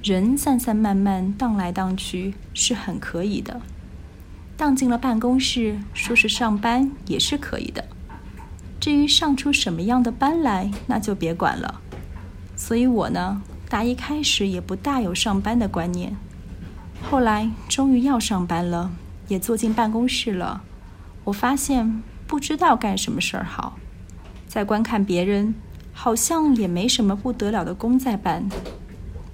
[0.02, 3.62] 人散散漫漫荡来荡去是很可以的。
[4.60, 7.82] 荡进了办公室，说是上班也是可以的。
[8.78, 11.80] 至于上出什么样的班来，那就别管了。
[12.56, 16.14] 所以我呢，大一开始也不大有上班的观念。
[17.00, 18.92] 后来终于要上班了，
[19.28, 20.62] 也坐进办公室了。
[21.24, 23.78] 我发现不知道干什么事儿好，
[24.46, 25.54] 在观看别人，
[25.94, 28.46] 好像也没什么不得了的工在办，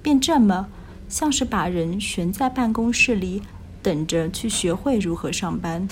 [0.01, 0.69] 便这么
[1.09, 3.41] 像是把人悬在办公室里。
[3.87, 5.87] 等着去学会如何上班。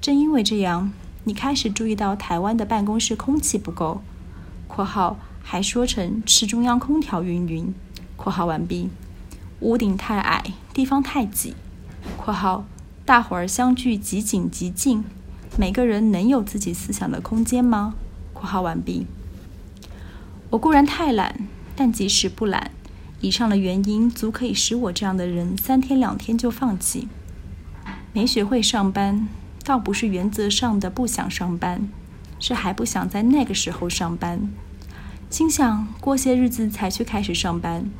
[0.00, 0.90] 正因为这样，
[1.22, 4.02] 你开始注意到台湾的办公室空气不够
[4.66, 7.72] （括号还说成吃中央空调云云）。
[8.18, 8.90] 括号完毕。
[9.60, 10.42] 屋顶太矮，
[10.74, 11.54] 地方太挤
[12.18, 12.64] （括号
[13.04, 15.04] 大伙儿相距极紧极近，
[15.56, 17.94] 每个人能有自己思想的空间吗？）
[18.34, 19.06] 括号完毕。
[20.50, 22.72] 我固然太懒，但即使不懒。
[23.20, 27.08] 以上的原因足可以使我这样的人三天两天就放弃。
[28.12, 29.28] 没学会上班，
[29.64, 31.88] 倒不是原则上的不想上班，
[32.38, 34.48] 是还不想在那个时候上班。
[35.28, 37.90] 心想过些日子才去开始上班，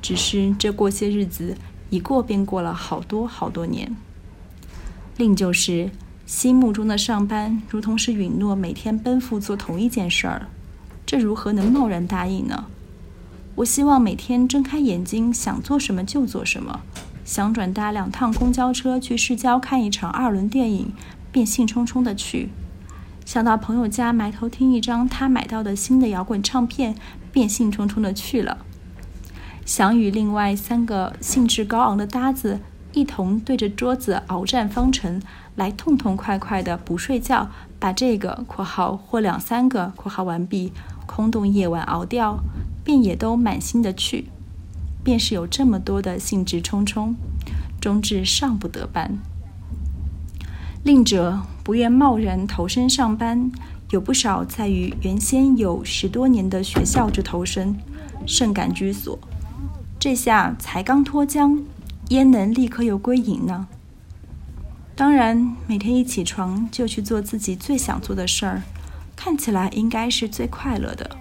[0.00, 1.56] 只是这过些日子
[1.90, 3.96] 一过便过了好多好多年。
[5.16, 5.90] 另就是
[6.26, 10.48] 心目中的上班，如同是允诺每天奔赴做同一件事儿，
[11.04, 12.66] 这如何能贸然答应呢？
[13.56, 16.80] 我希望每天睁开眼睛，想做什么就做什么，
[17.24, 20.92] 想转搭两趟公交车去市郊看一场二轮电影，
[21.30, 22.48] 便兴冲冲的去；
[23.24, 26.96] 想到朋友家埋头听一张他买到的新的摇滚唱片，
[27.30, 28.56] 便兴冲冲的去了；
[29.64, 32.58] 想与另外三个兴致高昂的搭子
[32.92, 35.22] 一同对着桌子鏖战方程，
[35.54, 40.72] 来痛痛快快的不睡觉，把这个（括号或两三个）（括号完毕）
[41.06, 42.40] 空洞夜晚熬掉。
[42.84, 44.26] 便也都满心的去，
[45.02, 47.16] 便是有这么多的兴致冲冲，
[47.80, 49.18] 终至上不得班。
[50.84, 53.50] 另者不愿贸然投身上班，
[53.90, 57.76] 有不少在于原先有十多年的学校之投身，
[58.26, 59.18] 甚感居所。
[59.98, 61.62] 这下才刚脱缰，
[62.10, 63.66] 焉能立刻又归隐呢？
[64.94, 68.62] 当然，每天一起床就去做自己最想做的事儿，
[69.16, 71.16] 看起来应该是最快乐的。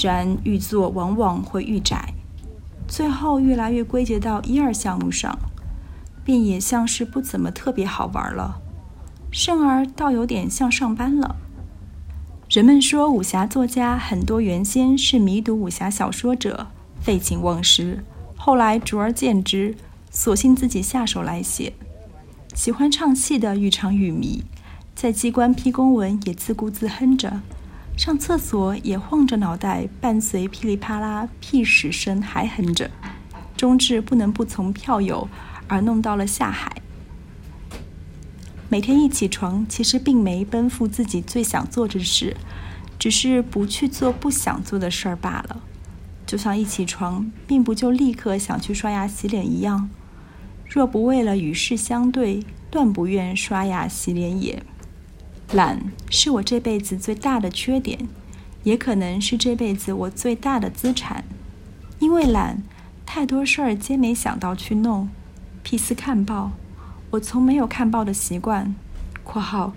[0.00, 2.14] 然愈做往往会愈窄，
[2.86, 5.38] 最后越来越归结到一二项目上，
[6.24, 8.60] 便也像是不怎么特别好玩了，
[9.30, 11.36] 甚而倒有点像上班了。
[12.48, 16.68] 人们说武侠作家很多原先是迷读武侠小说者，
[17.00, 18.02] 废寝忘食，
[18.36, 19.74] 后来逐而见之，
[20.10, 21.74] 索性自己下手来写。
[22.54, 24.42] 喜欢唱戏的愈唱愈迷，
[24.94, 27.40] 在机关批公文也自顾自哼着。
[27.98, 32.88] 上厕所也晃着脑袋，伴随噼里啪啦屁屎声还哼着，
[33.56, 35.28] 终至不能不从票友
[35.66, 36.80] 而弄到了下海。
[38.68, 42.36] 每天一起床，其实并没奔赴自己最想做的事，
[43.00, 45.60] 只是不去做不想做的事儿罢了。
[46.24, 49.90] 就像一起床，并不就立刻想去刷牙洗脸一样。
[50.68, 54.62] 若不为了与世相对，断不愿刷牙洗脸也。
[55.52, 55.80] 懒
[56.10, 58.06] 是我这辈子最大的缺点，
[58.64, 61.24] 也可能是这辈子我最大的资产。
[61.98, 62.62] 因为懒，
[63.06, 65.08] 太多事儿皆没想到去弄。
[65.64, 66.52] 譬似看报，
[67.10, 68.74] 我从没有看报的习惯
[69.24, 69.72] （括号），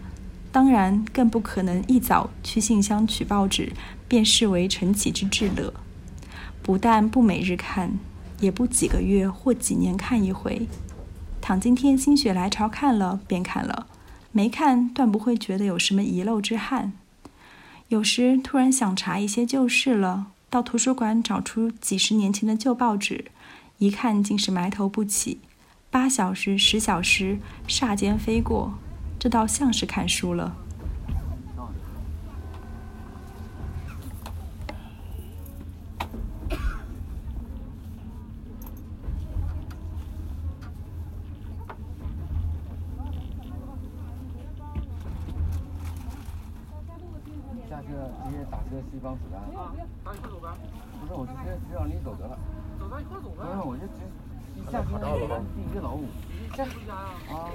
[0.51, 3.71] 当然更不可能一早去信箱取报纸，
[4.09, 5.73] 便视为晨起之至乐。
[6.61, 7.97] 不但不每日看，
[8.41, 10.67] 也不几个月或几年看一回。
[11.39, 13.87] 倘今天心血来潮看了，便看了。
[14.33, 16.93] 没看，断不会觉得有什么遗漏之憾。
[17.89, 23.25] 有时突然想查一些旧事了，到图书馆找出几十年前的旧报纸，
[23.77, 25.39] 一看竟是埋头不起。
[25.89, 28.75] 八小时、十小时霎间飞过，
[29.19, 30.55] 这倒像是看书了。
[48.89, 49.73] 西方子弹啊！
[50.03, 50.47] 咱一块走呗。
[50.99, 52.37] 不是，我直接直接让你走得了。
[52.79, 53.43] 走，咱一块走呗。
[53.43, 53.99] 不是，我就直
[54.55, 54.99] 一下车
[55.55, 56.07] 第一个老五。
[56.55, 57.11] 下回家呀？
[57.31, 57.51] 啊。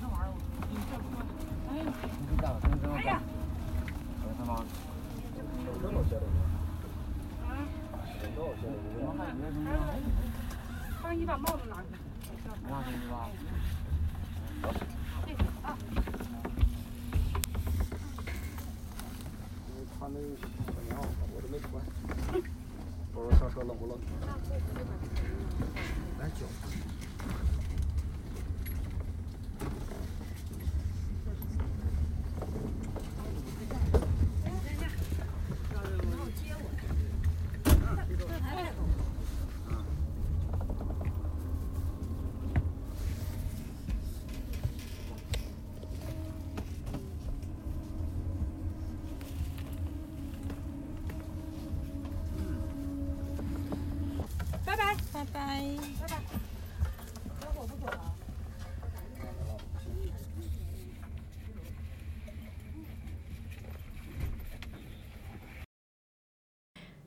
[0.00, 0.34] 这玩意儿，
[0.70, 1.02] 你下车。
[1.70, 1.72] 哎。
[2.30, 3.18] 你干了，真真干。
[3.18, 3.22] 哎
[4.38, 4.62] 他妈。
[5.66, 6.38] 有这么些的吗？
[7.46, 7.50] 啊。
[8.22, 8.74] 有这么些的？
[9.02, 9.66] 我还以为什么？
[11.02, 11.94] 他让你把帽子拿出去。
[12.68, 13.28] 拿出去吧。
[19.98, 20.98] 穿的小棉袄，
[21.34, 21.68] 我都没穿。
[23.12, 23.98] 不知道上车冷不冷？
[26.18, 26.46] 来脚。
[55.12, 55.36] 拜拜，
[56.00, 56.20] 拜拜。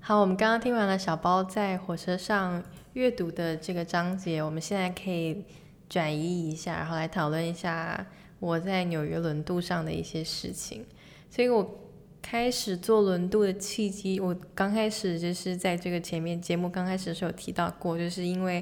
[0.06, 2.62] 好，我们刚刚听完了小包在火车上
[2.92, 5.46] 阅读的这个章节，我们现在可以
[5.88, 8.06] 转移一下，然后来讨论一下
[8.42, 10.86] 我在纽约轮渡上的一些事情。
[11.30, 11.80] 所以我
[12.22, 18.62] 开始做轮渡的契机，我刚开始就是在这个前面节目刚开始的时候有提到过，就是因为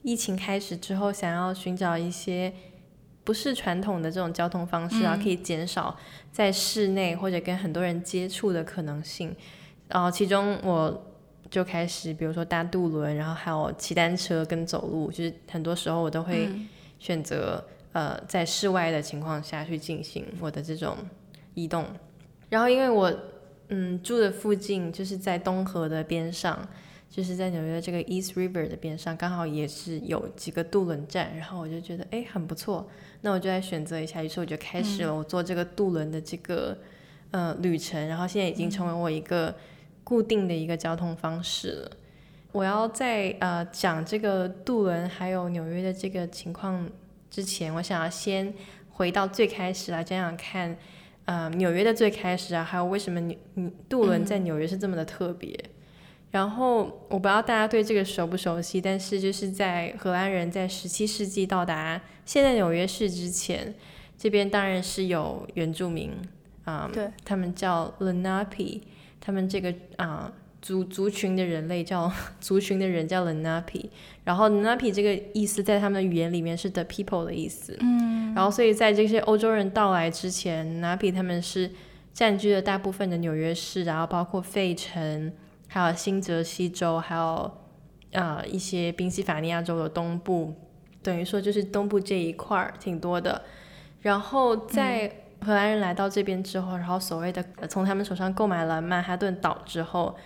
[0.00, 2.50] 疫情开始之后，想要寻找一些
[3.24, 5.98] 不是传统的这种交通方式啊，可以减少
[6.32, 9.36] 在室内或者跟很多人接触的可能性。
[9.88, 11.04] 然后其中我
[11.50, 20.96] 就开始，比如说搭渡轮，然后还有骑单车跟走路，就是很多时候我都会嗯选择、呃在室外的情况下去进行我的这种
[21.54, 21.86] 移动。
[22.50, 23.12] 然后因为我
[23.68, 26.68] 嗯住的附近就是在东河的边上，
[27.10, 32.86] 就是在纽约这个 East River 的边上，刚好也是有几个渡轮站，然后我就觉得哎很不错，
[33.22, 36.76] 那我就来选择一下，于是我就开始了我坐这个渡轮的这个、
[37.30, 39.54] 呃旅程，然后现在已经成为我一个
[40.08, 41.90] 固定的一个交通方式了。
[42.52, 46.88] 我要在呃讲这个渡轮还有纽约的这个情况
[47.30, 48.54] 之前，我想要先
[48.92, 50.74] 回到最开始来讲讲看，
[51.26, 55.54] 呃纽约的最开始啊，还有为什么纽纽渡轮在纽约是这么的特别。
[56.30, 63.74] 然后我不知道大家对这个熟不熟悉，但是就是在荷兰人在十七世纪到达现在纽约市之前，
[64.16, 66.12] 这边当然是有原住民，
[66.64, 68.80] 啊、对，他们叫 Lenape，
[69.20, 73.86] 他们这个啊、族族群的人类叫 族群的人叫 Lenape，
[74.24, 81.70] 然后 Lenape 这个意思在他们的语言里面是 the people 的意思，嗯，然后所以在这些欧洲人到来之前，Lenape 他们是
[82.12, 85.32] 占据了大部分的纽约市，然后包括费城，
[85.68, 87.50] 还有新泽西州，还有
[88.12, 90.54] 呃一些宾夕法尼亚州的东部，
[91.02, 93.42] 等于说就是东部这一块儿挺多的。
[94.00, 100.16] 然后在荷兰人来到这边之后，然后所谓的呃从他们手上购买了曼哈顿岛之后，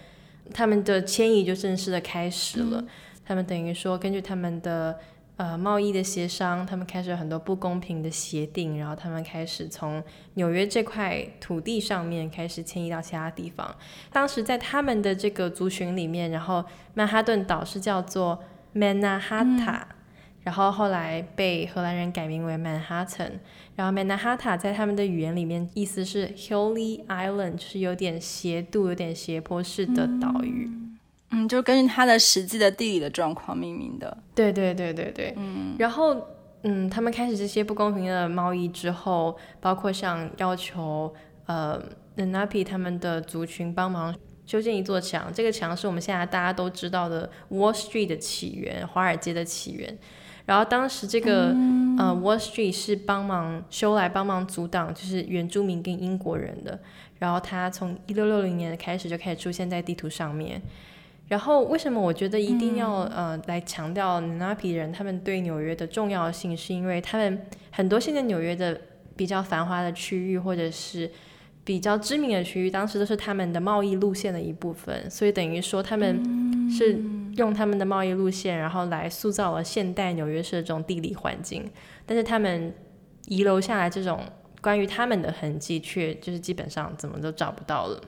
[0.52, 2.84] 他们的迁移就正式的开始了。
[3.24, 4.98] 他们等于说根据他们的
[5.36, 10.02] 呃贸易的协商，他们开始有很多不公平的协定，然后他们开始从
[10.34, 13.74] 纽约这块土地上面开始迁移到其他地方。
[14.10, 18.42] 当时在他们的这个族群里面，然后曼哈顿岛是叫做
[18.74, 19.82] Manhattan，、
[20.42, 23.32] 然后后来被荷兰人改名为 Manhattan。
[23.74, 30.70] 然后 Manhattan 在他们的语言里面意思是 hilly island，就是有点斜度、有点斜坡式的岛屿。
[31.30, 34.14] 嗯，就根据它的实际的地理的状况命名的。
[34.34, 36.14] 对对对对对，嗯，然后
[36.62, 41.12] 嗯，他们开始这些不公平的贸易之后，包括像要求
[41.46, 41.82] 呃
[42.16, 49.98] Napi 他们的族群帮忙修建一座墙，这个墙是我们现在大家都知道的 Wall Street 的起源，华尔街的起源。
[50.46, 51.54] 然后当时这个、
[51.98, 56.78] 呃 Wall Street 是帮忙修来帮忙阻挡就是原住民跟英国人的，
[57.18, 60.60] 然后他从一六六零年开始就开始出现在地图上面。
[61.28, 68.78] 然后为什么我觉得一定要、呃来强调 Napi 人他们对纽约的重要性，是因为他们很多现在纽约的
[69.16, 71.10] 比较繁华的区域或者是
[71.64, 76.20] 比较知名的区域，当时都是他们的贸易路线的一部分，所以等于说他们
[76.68, 77.00] 是
[77.36, 81.70] 用他们的贸易路线，然后来塑造了现代纽约市的这种地理环境。
[82.06, 82.74] 但是他们
[83.26, 84.20] 遗留下来这种
[84.60, 88.00] 关于他们的痕迹，却就是基本上怎么都找不到了。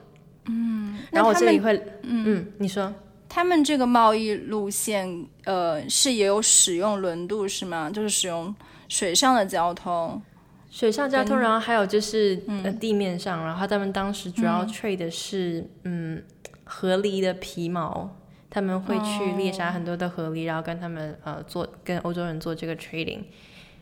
[0.47, 2.93] 嗯，然后我这里会，嗯你说。
[3.27, 7.89] 他们这个贸易路线，呃，是也有使用轮渡是吗？
[7.89, 8.55] 就是使用
[8.87, 10.21] 水上的交通。
[10.69, 16.23] 水上交通，然后还有就是、呃地面上，然后他们当时主要 trade 的是嗯
[16.63, 18.09] 河狸的皮毛，
[18.55, 23.19] 他们会去猎杀很多的河狸，然后跟他们呃做跟欧洲人做这个 trading，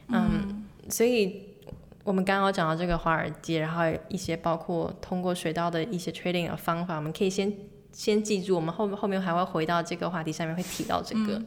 [0.08, 1.44] 嗯，所以
[2.04, 7.54] 我们刚刚有讲到这个华尔街，然后一些包括通过水道的一些 trading 的方法，我们可以先
[7.92, 11.40] 先记住，我们后后面还会回到这个话题上面会提到这个。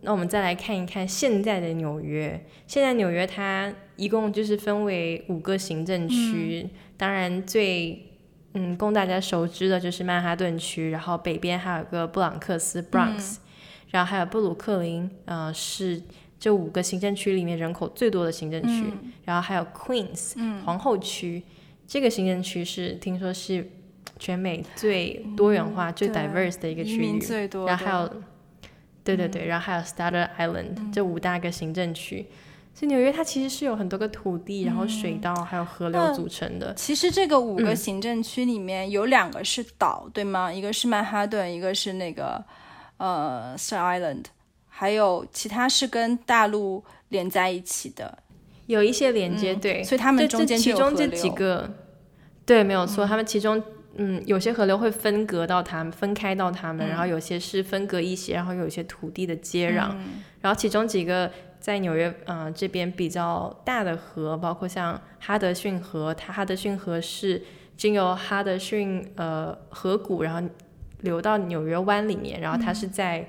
[0.00, 2.44] 那我们再来看一看现在的纽约。
[2.66, 8.11] 现在纽约它一共就是分为五个行政区，当然最
[8.54, 13.36] 嗯供大家熟知的就是曼哈顿区，然后北边还有个布朗克斯 （Bronx），、
[13.90, 16.02] 然后还有布鲁克林，呃是
[16.38, 18.84] 这五个行政区里面人口最多的行政区，
[19.24, 20.34] 然后还有 Queens、
[20.64, 21.42] 皇后区，
[21.86, 23.70] 这个行政区是听说是
[24.18, 27.66] 全美最多元化、最 diverse 的一个区域，最多。
[27.66, 28.16] 然后还有的，
[29.04, 32.26] 对对对，然后还有 Staten Island、这五大个行政区。
[32.74, 36.72] 所以纽约它其实是有很多个土地，然后水道还有河流组成的。
[36.74, 40.52] 其实这个五个嗯行政区里面有两个是岛，对吗？
[40.52, 42.42] 一个是曼哈顿，一个是那个
[42.96, 44.24] 呃 Star Island，
[44.68, 48.18] 还有其他是跟大陆连在一起的。
[48.66, 51.68] 有一些连接，对，所以他们中间其中这几个，
[52.46, 53.62] 对，没有错，他们其中
[53.96, 59.90] 嗯有些河流会分隔到他们，分开到他们，然后有些是分隔一些，然后有一些土地的接壤，
[60.40, 61.30] 然后其中几个
[61.62, 67.40] 在纽约呃这边比较大的河，包括像哈德逊河，它哈德逊河是
[67.76, 70.50] 经由哈德逊呃河谷，然后
[71.02, 73.28] 流到纽约湾里面，然后它是在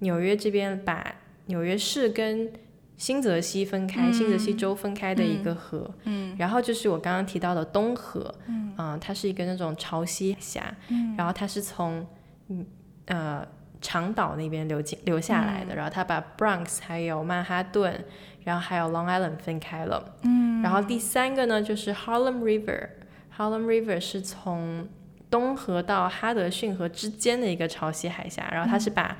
[0.00, 1.14] 纽约这边把
[1.46, 2.52] 纽约市跟
[2.96, 5.88] 新泽西分开，新泽西州分开的一个河。
[6.02, 8.34] 嗯，然后就是我刚刚提到的东河，
[8.76, 12.04] 嗯、它是一个那种潮汐峡，嗯，然后它是从
[12.48, 12.66] 嗯
[13.06, 13.46] 呃
[13.80, 18.04] 长岛那边流进流下来的，然后他把 Bronx 还有曼哈顿，
[18.44, 20.16] 然后还有 Long Island 分开了。
[20.22, 24.88] 嗯，然后第三个呢就是 Harlem River，Harlem River 是从
[25.30, 29.16] 东河到哈德逊河之间的一个潮汐海峡，然后它是把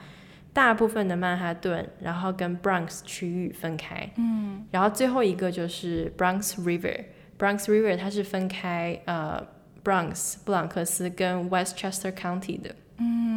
[0.52, 4.10] 大部分的曼哈顿，然后跟 Bronx 区域分开。
[4.16, 9.46] 嗯，然后最后一个就是 Bronx River，Bronx River 它是分开呃
[9.84, 12.74] Bronx 布朗克斯跟 Westchester County 的。
[13.00, 13.27] 嗯，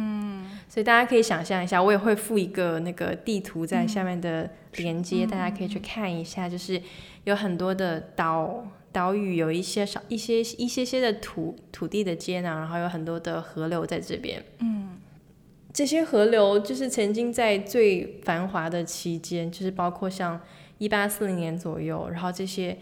[0.72, 6.80] 所以大家可以想象一下，我也会附一个那个地图在下面的连接，大家可以去看一下，就是
[7.24, 8.66] 有很多的岛。
[8.90, 14.42] 岛屿有一些少一些一些些的土土地的接壤，然后有很多的河流在这边。
[14.60, 14.98] 嗯
[15.74, 20.40] 这些河流就是曾经在最繁华的期间，就是包括像
[20.76, 22.76] 一八四零年左右，然后这些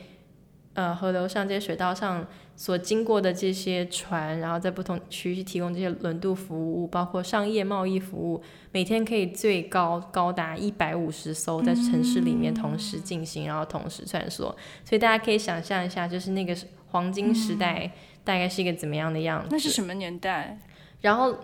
[0.75, 2.27] 呃河流上、这些水道上
[2.61, 14.41] 所经过的这些船，然后在不同区域提供这些轮渡服务，包括商业贸易服务，每天可以最高高达一百五十艘在城市里面同时进行，然后同时穿梭，
[14.85, 16.55] 所以大家可以想象一下，就是那个
[16.89, 17.91] 黄金时代
[18.25, 19.49] 大概是一个怎么样的样子。
[19.51, 20.59] 那是什么年代？
[21.01, 21.35] 然后，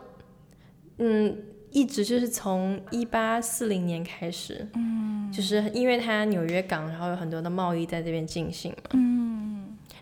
[0.99, 1.35] 嗯，
[1.71, 9.56] 一直就是从一八四零年开始，嗯，就是因为它纽约港，然后有很多的贸易在这边进行嘛，嗯，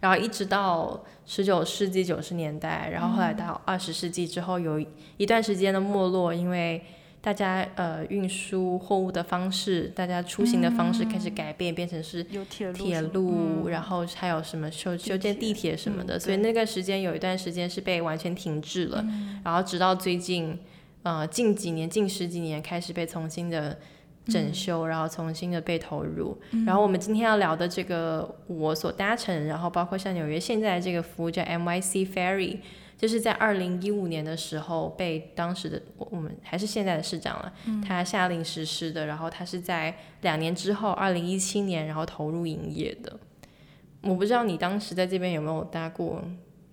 [0.05, 4.79] 然后一直到十九世纪九十年代，然后后来到二十世纪之后，有
[5.17, 6.83] 一段时间的没落，因为
[7.23, 13.31] 大家呃运输货物的方式，大家出行的方式开始改变，变成是有铁路，铁路，
[13.65, 19.41] 嗯然后还有什么修修建地铁什么的，嗯所以那个时间有一段时间是被完全停滞了，嗯。
[19.43, 20.59] 然后直到最近，
[21.03, 23.79] 呃，近几年、近十几年开始被重新的
[24.27, 26.37] 整修，然后重新的被投入。
[26.67, 32.59] 然后我们今天要聊的这个我所搭乘，然后包括像纽约现在这个服务叫 MYC Ferry。
[32.97, 37.53] 就是在二零一五年的时候，被当时的我我们还是现在的市长了，
[37.87, 39.05] 他下令实施的。
[39.05, 43.19] 然后他是在两年之后，二零一七年，然后投入营业的。
[44.01, 46.23] 我不知道你当时在这边有没有搭过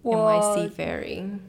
[0.04, 1.40] 我 NYC Ferry？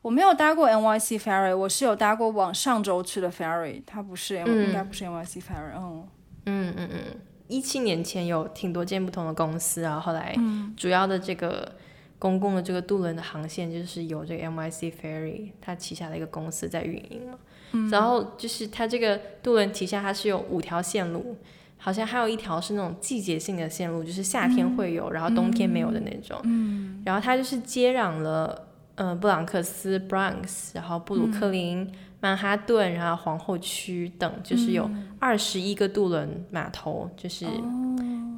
[0.00, 6.08] 我没有搭过 NYC Ferry，我是有搭过往上周去的 Ferry，它不是，嗯应该不是 NYC Ferry，嗯，
[6.46, 7.00] 嗯嗯嗯，
[7.48, 11.72] 一七年前有挺多间不同的公司，然后后来嗯主要的这个
[12.18, 17.38] 公共的这个渡轮的航线就是由这个 NYC Ferry 它旗下的一个公司在运营嘛。
[17.72, 21.36] 嗯然后就是它这个渡轮旗下它是有五条线路，
[21.76, 26.40] 好像还有一条是那种季节性的线路，就是夏天会有，然后冬天没有的那种。
[26.44, 28.67] 嗯，然后它就是接壤了。
[28.98, 31.88] 呃，布朗克斯 （Bronx），然后布鲁克林、
[32.18, 34.90] 曼哈顿，然后皇后区等，就是有
[35.20, 37.46] 二十一个渡轮码头，就是、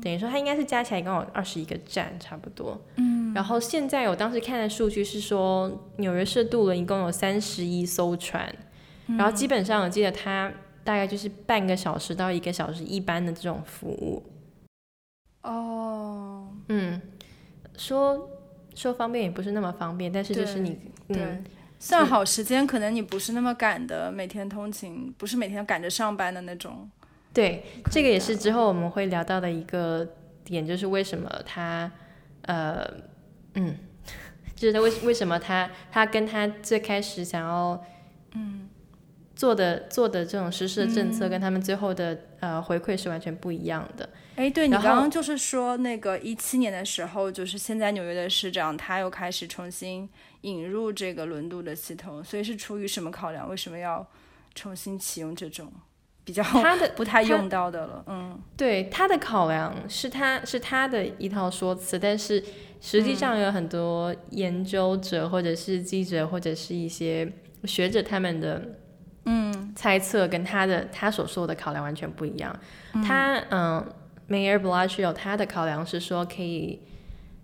[0.03, 2.79] 等于说它应该是加起来一共有二十一个站，差不多。
[2.97, 8.55] 嗯，然后现在我当时看的数据是说，纽约市渡轮一共有三十一艘船，
[9.07, 10.53] 然后基本上我记得它
[10.85, 14.23] 大概就是半个小时到一个小时一班的这种服务。
[15.43, 17.01] 哦，嗯，
[17.79, 18.29] 说
[18.81, 21.45] 说方便也不是那么方便，但是就是你对嗯，
[21.79, 26.89] 算好时间，可能你不是那么赶的，每天通勤，不是每天赶着上班的那种。
[27.35, 27.63] 对，
[27.93, 30.09] 这个也是之后我们会聊到的一个
[30.45, 31.91] 点，就是为什么他，
[32.43, 32.83] 呃，
[33.55, 33.77] 嗯，
[34.57, 37.85] 就是他为为什么他他跟他最开始想要，
[38.35, 38.67] 嗯，
[39.37, 44.09] 做的做的这种实施的政策，跟他们最后的呃回馈是完全不一样的。
[44.41, 50.09] 哎，对你刚刚就是说那个一七年的时候，就是现在纽约的市长他又开始重新
[50.41, 53.47] 引入这个轮渡的系统，所以是出于什么考量？
[53.51, 54.07] 为什么要
[54.55, 55.71] 重新启用这种
[56.25, 58.03] 比较他的 不太用到的了？
[58.07, 62.43] 嗯对他的考量是他是他的一套说辞，但是
[62.81, 67.31] 实际上有很多研究者或者是记者或者是一些
[67.65, 68.79] 学者他们的
[69.27, 72.59] 嗯猜测跟他的他所说的考量完全不一样。
[73.07, 73.87] 他嗯
[74.31, 76.79] ，Mayor Blasio 他的考量是说可以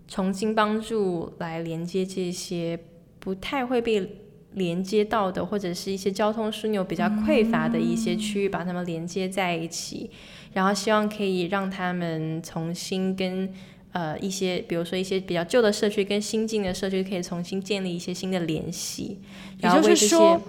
[0.08, 2.78] 重新帮助来连接这些
[3.18, 4.20] 不太会被
[4.52, 10.10] 连接到的，或者是一些交通枢纽比较匮乏的一些区域，把它们连接在一起，
[10.54, 13.52] 然后希望可以让他们重新跟
[13.92, 19.18] 呃一些，比如说一些比较旧的社区跟新进的社区，可以重新建立一些新的联系，
[19.60, 20.40] 然后为这些就是说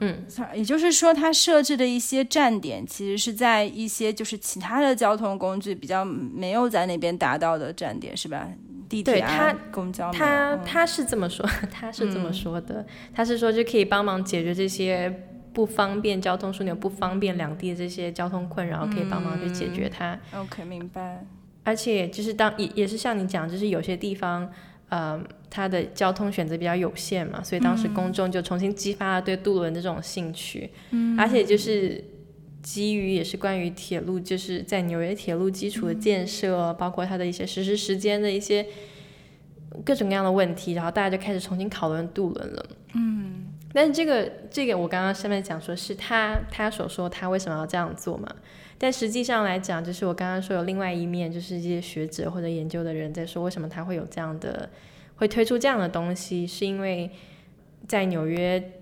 [0.00, 0.24] 嗯，
[0.54, 8.48] 也就是说，它设置的一些站点，其实是在一些就是其他的交通工具比较没有在那边达到的站点，是吧？
[8.88, 12.84] 地铁啊、公交没有，嗯他他是这么说，他是这么说的，
[13.14, 15.08] 他是说就可以帮忙解决这些
[15.52, 20.18] 不方便交通枢纽不方便两地的这些交通困扰，可以帮忙去解决它。
[20.34, 21.24] OK 明白。
[21.62, 24.50] 而且就是当也也是像你讲，就是有些地方，
[24.88, 30.70] 呃，它的交通选择比较有限嘛，所以当时公众就重新激发了对渡轮的这种兴趣。
[30.90, 32.02] 嗯，而且就是
[32.62, 38.64] 基于也是关于铁路，就是在纽约铁路基础的建设，包括它的一些实施时间的一些
[39.84, 42.66] 各种各样的问题，然后大家就开始重新讨论渡轮了。
[42.94, 48.28] 嗯，但是这个这个我刚刚上面讲说是他他所说他为什么要这样做嘛？
[48.78, 54.70] 但实际上来讲，就是我刚刚说有另外一面，就是一些学者或者研究的人在说，为什么他会有这样的，
[55.20, 57.10] 会推出这样的东西，是因为
[57.86, 58.72] 在纽约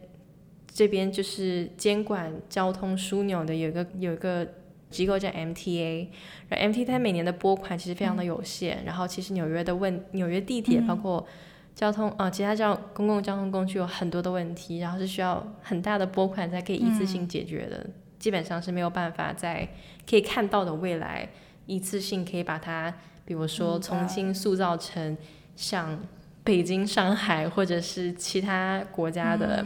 [0.72, 4.46] 这边就是监管交通枢纽的有一个有一个
[4.88, 6.06] 机构叫 MTA，
[6.48, 11.26] 然后 MTA 它每年的拨款其实非常的有限，然后其实纽约的问纽约地铁包括
[11.74, 17.84] 交通啊、呃其他交公共交通工具有很多的问题，然后是需要很大的拨款才可以一次性解决的。
[18.20, 19.68] 基本上是没有办法在
[20.08, 21.28] 可以看到的未来
[21.66, 25.16] 一次性可以把它，比如说重新塑造成
[25.56, 26.00] 像
[26.48, 29.62] 北京、上海或者是其他国家的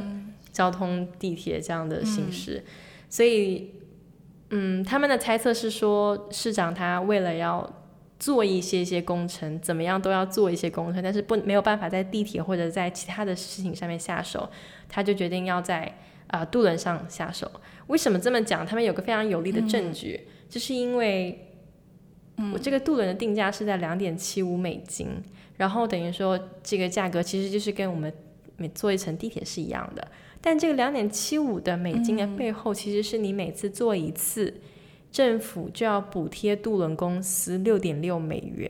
[0.51, 2.65] 交通地铁这样的形式。
[3.09, 3.71] 所以，
[4.51, 7.85] 嗯，他们的猜测是说，市长他为了要
[8.19, 14.51] 做一些一些工程，怎么样都要做一些工程，但是不没有办法在地铁或者在其他的事情上面下手，
[14.89, 15.85] 他就决定要在
[16.27, 17.49] 啊、呃渡轮上下手。
[17.87, 18.67] 为什么这么讲？
[18.67, 21.49] 他们有个非常有力的证据，就是因为
[22.53, 25.23] 我这个渡轮的定价是在两点七五美金，
[25.63, 28.13] 然后等于说这个价格其实就是跟我们
[28.57, 30.05] 每坐一层地铁是一样的。
[30.41, 34.53] 但这个两点七五的美金的背后，其实是你每次坐一次，
[35.13, 38.69] 政府就要补贴渡轮公司六点六美元。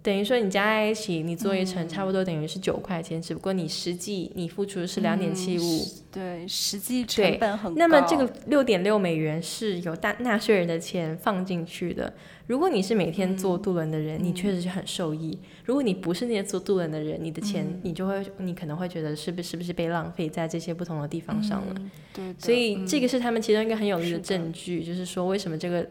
[0.00, 7.78] 等于说你加在一起，你坐一程差不多等于是九块钱，只不过你实际你付出的是两点七五，对，实际成本很高。
[7.78, 12.14] 那么这个六点六美元是由大纳税人的钱放进去的。
[12.48, 21.74] 如果你是每天坐渡轮的人，你确实是很受益；如果你不是那些坐渡轮的人，你的钱、你就会你可能会觉得是不是是不是被浪费在这些不同的地方上了。
[21.76, 25.86] 嗯对，所以这个是他们其中一个很有力的证据，就是说为什么这个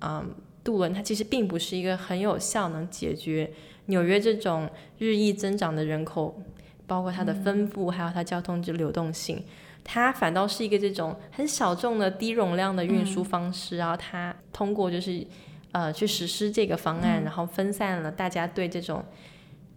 [0.00, 0.34] 嗯
[0.64, 3.52] 渡轮它其实并不是一个很有效能解决
[3.86, 6.42] 纽约这种日益增长的人口，
[6.86, 9.44] 包括它的分布，还有它交通之流动性。
[9.84, 15.26] 它反倒是一个这种很小众的低容量的运输方式，然后它通过就是
[15.72, 19.04] 呃去实施这个方案，然后分散了大家对这种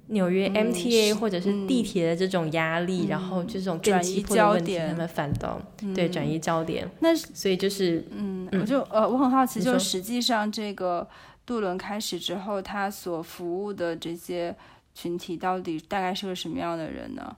[0.08, 5.62] 纽约 MTA 或者是地铁的这种压力，然后这种更转移急迫的问题，焦点他们反倒、
[5.96, 6.89] 对转移焦点。
[7.00, 11.08] 那所以就是嗯，我就呃，我很好奇，就实际上这个
[11.46, 14.56] 渡轮开始之后，它所服务的这些
[14.94, 17.36] 群体到底大概是个什么样的人呢？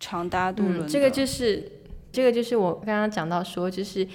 [0.00, 1.72] 常搭渡轮、嗯，这个就是
[2.12, 4.06] 这个就是我刚刚讲到说，就是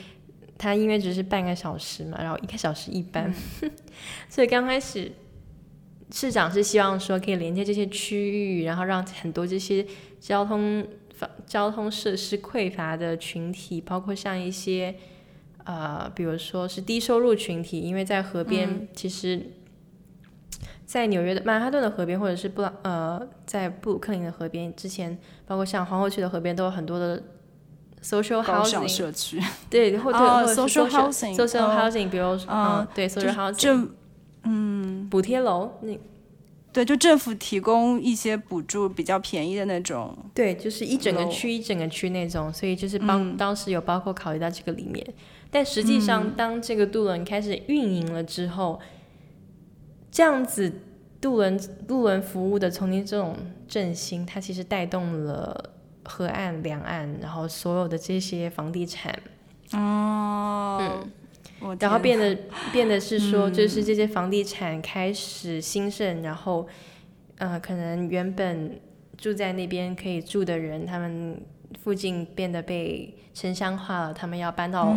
[0.64, 3.34] 它因为只是半个小时嘛，然后一个小时一班，
[4.30, 5.12] 所以刚开始
[6.12, 9.86] 市长是希望说可以连接这些区域，然后让很多这些
[10.20, 10.88] 交通
[11.46, 14.96] 交通设施匮乏的群体，包括像一些
[15.66, 19.52] 呃，比如说是低收入群体，因为在河边其实。
[20.86, 27.24] 在纽约的曼哈顿的河边，或者是布朗呃，在布鲁克林的河边，之前包括像皇后区的河边，都有很多的
[28.04, 30.20] social housing，社区， 对，或者、
[30.54, 31.80] social social housing，social 哦。
[31.80, 33.88] housing，比如说嗯嗯，对 social housing，这
[34.44, 35.08] 嗯。
[35.10, 35.98] 补贴楼那
[36.72, 40.18] 对，就政府提供一些补助，比较便宜的那种。
[40.34, 45.06] 对，就是一整个区一整个区那种，所以就是帮当时有包括考虑到这个里面。
[45.52, 48.80] 但实际上，当这个渡轮开始运营了之后，
[50.12, 50.72] 这样子
[51.22, 53.38] 渡轮渡轮服务的从你这种
[53.68, 55.73] 振兴，它其实带动了
[56.06, 59.14] 河岸两岸，然后所有的这些房地产。
[59.74, 61.04] 哦，
[61.62, 62.38] 嗯，然后变得
[62.72, 66.68] 变得是说，就是这些房地产开始兴盛，然后，
[67.38, 68.80] 呃，可能原本
[69.18, 71.42] 住在那边可以住的人，他们
[71.82, 74.96] 附近变得被城乡化了，他们要搬到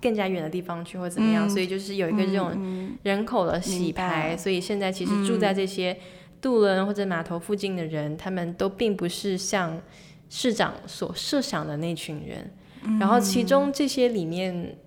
[0.00, 5.96] 更加远的地方去，或怎么样，所以就是有一个这种人口的洗牌，所以现在其实住在这些
[6.40, 9.80] 渡轮或者码头附近的人，他们都并不是像
[10.28, 12.52] 市长所设想的那群人。
[13.00, 14.78] 然后，其中这些里面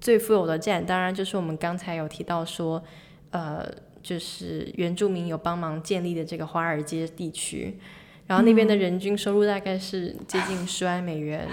[0.00, 2.82] 最富有的站，当然就是我们刚才有提到说，
[3.30, 3.62] 呃，
[4.02, 7.78] 就是原住民有帮忙建立的这个华尔街地区。
[8.26, 11.46] 然后那边的人均收入大概是接近十万美元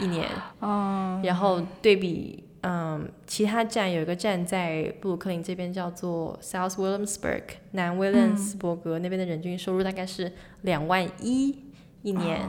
[0.00, 0.28] 一年。
[0.58, 1.20] 哦。
[1.22, 7.42] 然后对比，嗯，其他站有一个站在布鲁克林这边叫做 South Williamsburg
[7.72, 11.56] 南威廉斯伯格，那边的人均收入大概是两万一
[12.02, 12.40] 一年。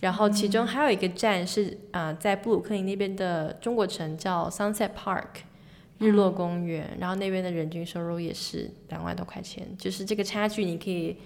[0.00, 5.42] 然后其中还有一个站是啊，在布鲁克林那边的中国城叫 Sunset Park
[5.98, 11.16] 日落公园，然后那边的人均收入也是两万多块钱，就是这个差距你可以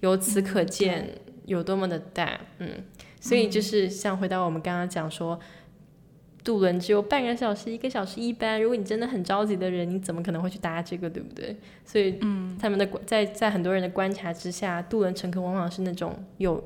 [0.00, 2.84] 由此可见有多么的大，嗯，
[3.20, 5.38] 所以就是像回到我们刚刚讲说，
[6.44, 11.56] 渡轮只有半个小时、一个小时一班，如果你真的很着急的人，你怎么可能会去搭这个，对不对？
[11.84, 16.62] 所以，嗯，他们的在在很多人的观察之下，渡轮乘客往往是那种有。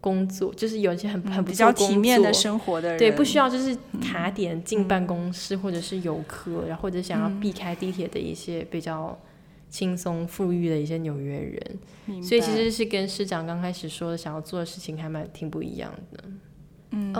[0.00, 9.18] 工作就是有一些很很比较体面的生活的人，对，不需要就是卡点进办公室或者是游客，然后或者想要避开地铁的一些比较
[9.68, 16.24] 轻松富裕的一些纽约人，所以其实是跟市长刚开始说的想要做的事情还蛮挺不一样的。
[16.92, 17.12] 嗯，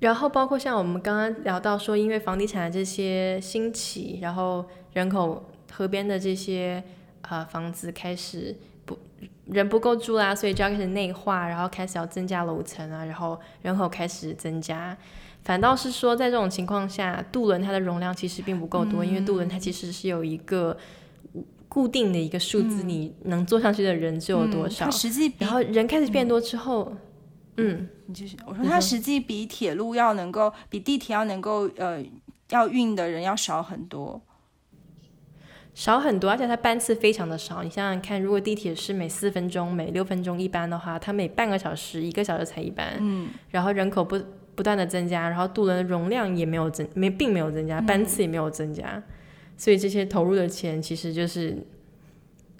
[0.00, 6.82] 然后包括像我们刚刚聊到说，因为房地产的这些兴起，然后人口河边的这些
[7.22, 8.98] 呃房子开始不。
[9.46, 14.96] 人不够住啦，所以就要开始内化，然后开始要增加楼层啊，然后人口开始增加。
[15.42, 20.76] 反倒是说，在这种情况下，渡轮它的容量其实并不够多，因为渡轮它其实是有一个
[21.68, 24.88] 固定的一个数字，你能坐上去的人只有多少。
[24.88, 26.98] 实际，然后人开始变多之后，嗯，
[28.06, 28.36] 你继续。
[28.46, 32.04] 我说它实际比铁路要能够，比地铁要能够，呃，
[32.50, 34.20] 要运的人要少很多。
[35.72, 37.62] 少很多，而且它班次非常的少。
[37.62, 42.96] 你想想看，如果地铁是每四分钟、每六分钟一班的话，它每半个小时、一个小时才一班。
[42.98, 43.28] 嗯。
[43.50, 44.20] 然后人口不
[44.56, 49.02] 不断的增加，然后渡轮的容量也没有增，没并没有增加，班次也没有增加，
[49.56, 51.64] 所以这些投入的钱其实就是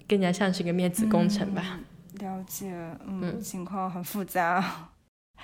[0.07, 1.81] 更加像是一个面子工程吧。
[2.19, 2.73] 了解，
[3.05, 4.89] 嗯，情况很复杂。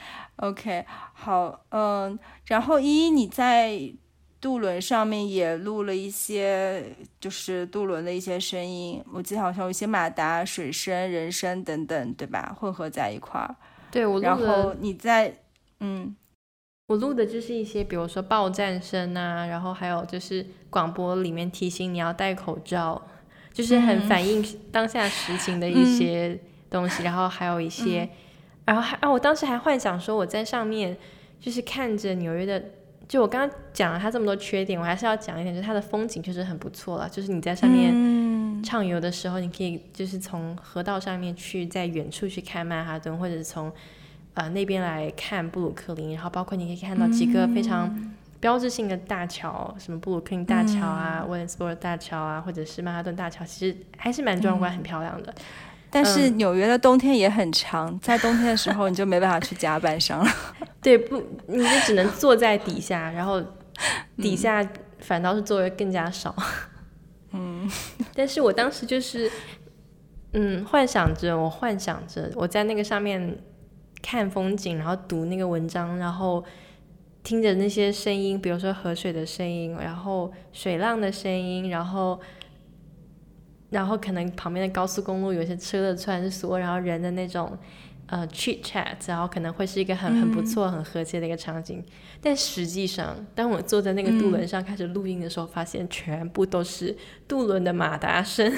[0.38, 3.94] OK，好，嗯，然后依依你在。
[4.40, 9.04] 渡轮上面也录了一些，就是渡轮的一些声音。
[9.12, 12.56] 我记得好像有一些马达、水声、人声等等，对吧？
[12.58, 13.56] 混合在一块儿。
[13.90, 15.40] 对，我录然后你在，
[15.80, 16.16] 嗯，
[16.86, 23.02] 我录的就是一些，比如说爆站声啊，然后还有就是广播里面提醒你要戴口罩，
[23.52, 26.40] 就是很反映当下实情的一些
[26.70, 27.02] 东西。
[27.02, 28.08] 然后还有一些，
[28.68, 30.96] 然后还啊，我当时还幻想说我在上面
[31.40, 32.64] 就是看着纽约的。
[33.08, 37.08] 就我刚刚讲了它这么多缺点，我还是要讲一点，就是它的风景确实很不错了。
[37.08, 43.72] 就是你在上面畅游的时候，你可以就是从河道上面去，在远处去看曼哈顿，或者是从
[44.34, 46.14] 呃那边来看布鲁克林。
[46.14, 55.34] 然后包括你可以看到几个非常标志性的大桥，什么布鲁克林大桥啊、威廉斯伯大桥啊，或者是曼哈顿大桥，其实还是蛮壮观、很漂亮的。
[55.90, 60.30] 但是纽约的冬天也很长，在冬天的时候你就没办法去甲板上了。
[60.84, 63.42] 对，不，你就只能坐在底下，然后
[64.18, 64.68] 底下
[65.00, 66.36] 反倒是座位更加少。
[67.32, 67.70] 嗯，
[68.14, 69.32] 但是我当时就是，
[70.34, 73.38] 嗯，幻想着，我幻想着我在那个上面
[74.02, 76.44] 看风景，然后读那个文章，然后
[77.24, 82.20] 听着那些声音，比如说河水的声音，然后水浪的声音，然后。
[83.70, 87.58] 然后可能旁边的高速公路有些车的穿梭，然后人的那种
[88.08, 91.84] 呃 chit chat，然后可能会是一个很很不错、很和谐的一个场景。
[92.22, 96.96] 但实际上，当我坐在那个渡轮上开始录音的时候，发现全部都是
[97.28, 98.52] 渡轮的马达声。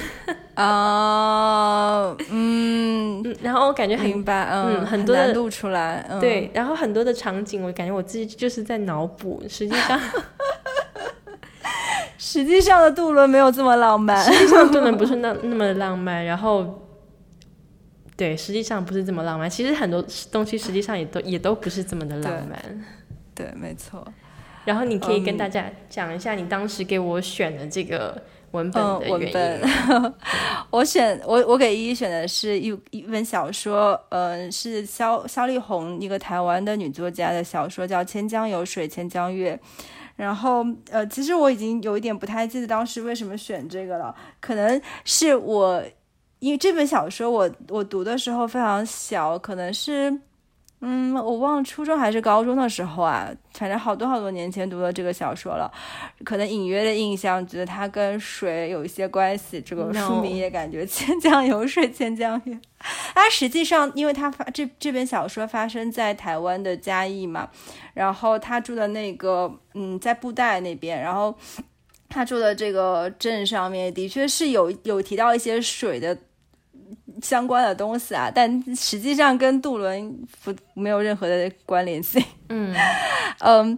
[0.54, 10.00] 啊， 嗯，然后我感觉很明白，嗯，很多的录出来，对，然后很多的场景，我感觉我自己就是在脑补，实际上。
[12.20, 16.86] 实际上的渡轮没有这么浪漫，实际上渡轮不是那那么浪漫，然后。
[18.18, 19.50] 对，实际上不是这么浪漫。
[19.50, 22.86] 其实很多东西实际上也都也都不是这么的浪漫。
[23.34, 24.06] 对，没错。
[24.66, 30.14] 然后你可以跟大家讲一下你当时给我选的这个文本的原因。
[30.70, 39.56] 我选我我给依依选的是一一本小说，呃，是肖肖丽红一个台湾的女作家的小说，叫《千江有水千江月》。
[40.20, 45.84] 然后呃，其实我已经有一点不太记得当时为什么选这个了，可能是我。
[46.40, 50.10] 因为这本小说，我我读的时候非常小，可能是，
[50.82, 55.70] 嗯，我忘了初中还是高中的时候啊，反正好多好多年前读的这个小说了，
[56.24, 59.60] 可能隐约的印象觉得它跟水有一些关系。
[59.60, 62.58] 这个书名也感觉“千江有水千江月”。
[63.14, 67.50] 它实际上，因为它发这这本小说发生在台湾的嘉义嘛，
[67.94, 71.36] 然后他住的那个，嗯，在布袋那边，然后
[72.08, 76.18] 他住的这个镇上面的确是有有提到一些水的。
[77.22, 82.24] 相关的东西啊，但实际上跟渡轮不没有任何的关联性。
[82.50, 82.76] 嗯
[83.40, 83.78] 嗯，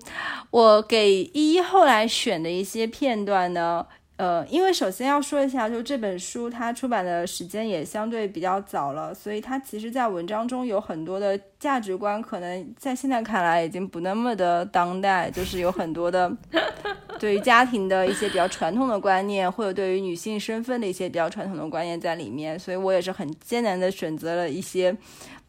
[0.50, 3.86] 我给依依后来选的一些片段呢。
[4.22, 16.32] 呃，因为首先要说一下，就这本书它出版的时间也相对比较早了，所以它其实，在文章中有很多的价值观，可能在现在看来已经不那么的当代，就是有很多的
[17.20, 24.96] 对于家庭的一些比较传统的观念，或者对于女性身份的一些比较传统的观念在里面，所以我也是很艰难的选择了一些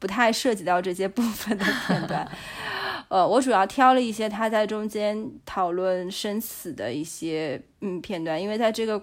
[0.02, 2.28] 不太涉及到这些部分的片段。
[3.06, 9.00] 呃，我主要挑了一些他在中间讨论生死的一些嗯片段，因为在这个，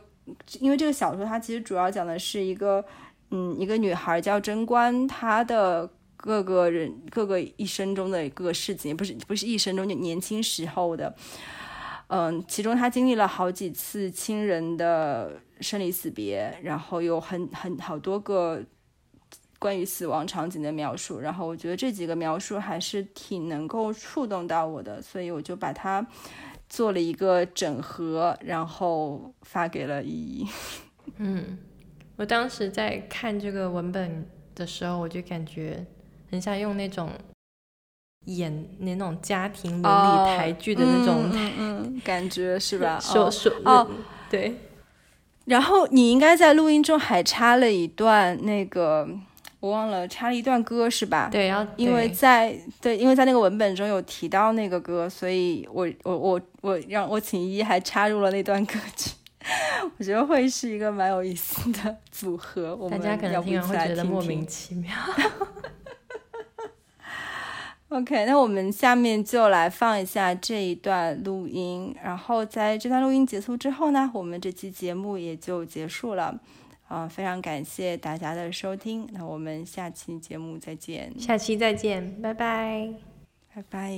[0.60, 2.84] 因为这个小说它其实主要讲的是一个
[3.32, 11.16] 嗯一个女孩叫贞观，她的各个人各个一生中的各个事情，不是不是一生中就年轻时候的，
[12.08, 18.62] 嗯，其中她经历了好几次亲人的生离死别，然后有很很好多个。
[19.60, 26.07] 关于死亡场景的描述，然后我觉得这几个描述还是挺能够触动到我的，所以我就把它
[26.70, 30.47] 做了一个整合，然后发给了依依。
[31.18, 31.57] 嗯，
[32.16, 35.86] 我当时在看这个文本的时候，我就感觉
[36.32, 37.10] 很想用那种
[38.28, 42.97] 演那种家庭伦理台剧的那种嗯感觉，是吧？
[43.03, 43.86] 说说哦，
[44.30, 44.55] 对。
[45.43, 49.05] 然后你应该在录音中还插了一段那个。
[49.60, 51.28] 我忘了插了一段歌是吧？
[51.30, 59.12] 对，然后因为在对，因为在那个文本中有提到那个歌，所以我我我我让我请一还插入了那段歌曲，
[59.97, 62.74] 我觉得会是一个蛮有意思的组合。
[62.76, 64.91] 我们大家可能听完会觉得莫名其妙。
[67.89, 76.39] OK，那我们下面就来放一下这一段录音，然后在这段录音结束之后呢，我们这期节目也就结束了。
[76.90, 82.90] 啊，非常感谢大家的收听，那我们下期节目再见，下期再见，拜拜，
[83.54, 83.94] 拜拜。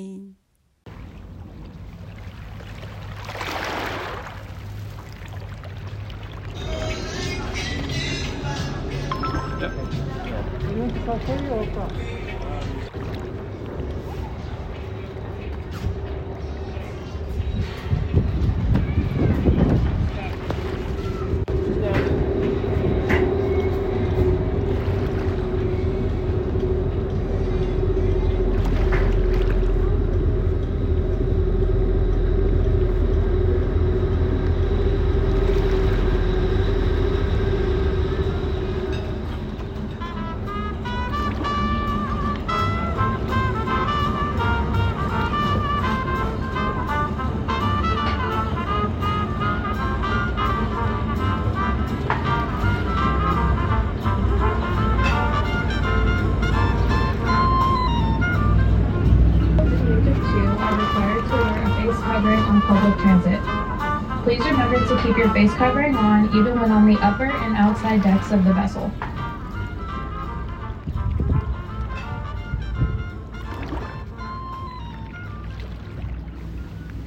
[68.31, 68.89] Outside decks of the vessel.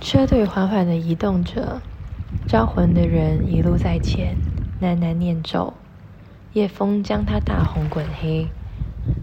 [0.01, 1.81] 车队缓缓地移动着，
[2.47, 4.37] 招魂的人一路在前，
[4.81, 5.73] 喃喃念咒。
[6.53, 8.49] 夜风将他大红滚黑，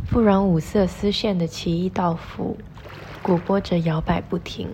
[0.06, 2.58] 富染五色丝线的奇异道服，
[3.22, 4.70] 鼓波着摇摆不停。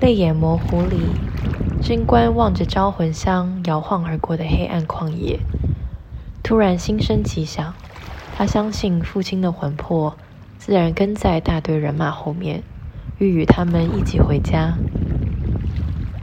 [0.00, 1.00] 泪眼模糊里。
[1.82, 5.38] 贞观望着招魂香摇晃而过的黑暗旷野，
[6.46, 7.74] 突然心生奇想。
[8.36, 10.16] 他相信父亲的魂魄
[10.58, 12.62] 自然跟在大队人马后面，
[13.18, 14.74] 欲与他们一起回家。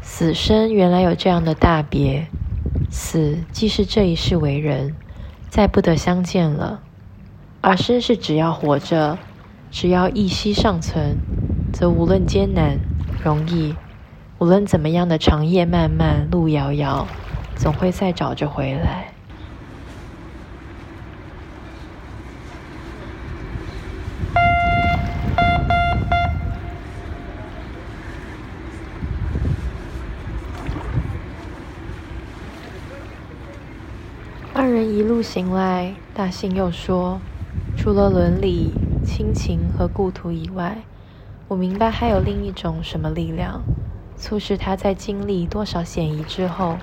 [0.01, 2.27] 死生原来有这样的大别，
[2.89, 4.95] 死既是这一世为人，
[5.49, 6.79] 再不得相见了；
[7.59, 9.17] 而生是只要活着，
[9.71, 11.17] 只要一息尚存，
[11.73, 12.77] 则无论艰难
[13.21, 13.75] 容易，
[14.37, 17.05] 无论怎么样的长夜漫漫路遥遥，
[17.57, 19.09] 总会再找着回来。
[34.55, 37.23] 二人一路行来，大信又说
[37.73, 40.85] ：“除了伦理、亲情和故土以外，
[41.47, 43.63] 我明白还有另一种什么力量，
[44.15, 46.77] 促使他在经历多少险夷之后，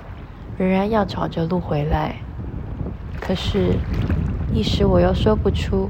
[0.57, 2.25] 仍然要找着路回来。
[3.21, 3.79] 可是，
[4.51, 5.89] 一时我又说不出，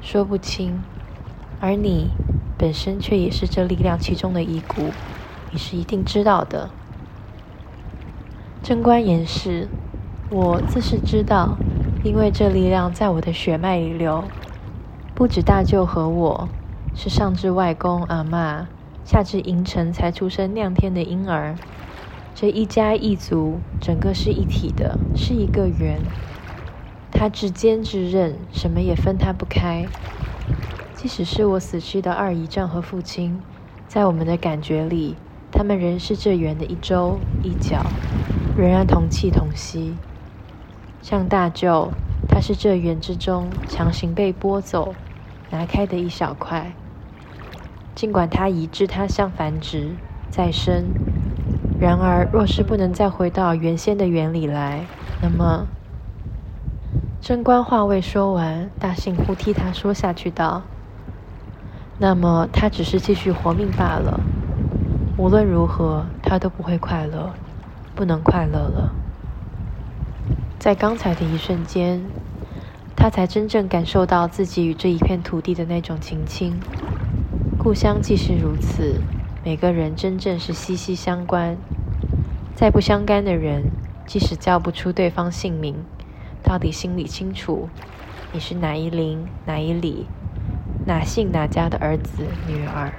[0.00, 0.82] 说不清。
[1.60, 2.10] 而你
[2.58, 4.90] 本身却也是这力量其中的一股，
[5.52, 6.70] 你是一定知道的。”
[8.60, 9.68] 贞观言氏。
[10.32, 11.58] 我自是知道，
[12.04, 14.22] 因为这力量在我的血脉里流。
[15.12, 16.48] 不止大舅和我，
[16.94, 18.68] 是上至外公阿妈，
[19.04, 21.56] 下至银尘才出生亮天的婴儿，
[22.32, 25.98] 这一家一族，整个是一体的，是一个圆。
[27.10, 29.84] 他至坚至韧，什么也分他不开。
[30.94, 33.42] 即使是我死去的二姨丈和父亲，
[33.88, 35.16] 在我们的感觉里，
[35.50, 37.84] 他们仍是这圆的一周一角，
[38.56, 39.96] 仍然同气同息。
[41.02, 41.92] 像大舅，
[42.28, 44.94] 他是这园之中强行被剥走、
[45.50, 46.72] 拿开的一小块。
[47.94, 49.96] 尽管他移至他乡繁殖
[50.28, 50.94] 再生，
[51.78, 54.86] 然而若是不能再回到原先的原理来，
[55.20, 55.66] 那么……
[57.20, 60.62] 贞观话未说完，大信忽替他说下去道
[61.98, 64.20] ：“那么他只是继续活命罢了。
[65.16, 67.34] 无论如何，他都不会快乐，
[67.94, 68.94] 不能快乐了。”
[70.60, 72.02] 在刚才的一瞬间，
[72.94, 76.60] 他才真正感受到自己与这一片土地的那种情亲。
[77.58, 79.00] 故乡既是如此，
[79.42, 81.56] 每个人真正是息息相关。
[82.54, 83.70] 再不相干的人，
[84.06, 85.76] 即使叫不出对方姓名，
[86.42, 87.70] 到底心里清楚，
[88.30, 90.04] 你是哪一邻哪一里，
[90.84, 92.92] 哪姓哪家的儿子女儿。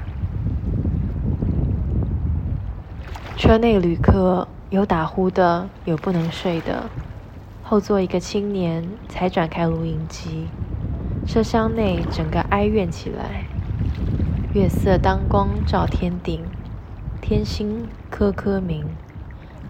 [3.38, 6.89] 车内旅客有打呼的，有不能睡的。
[7.72, 10.49] 后座一个青年才转开录音机，
[11.26, 13.45] 车厢内整个哀怨起来。
[14.53, 16.43] 月色当光照天顶，
[17.22, 18.84] 天星颗颗明。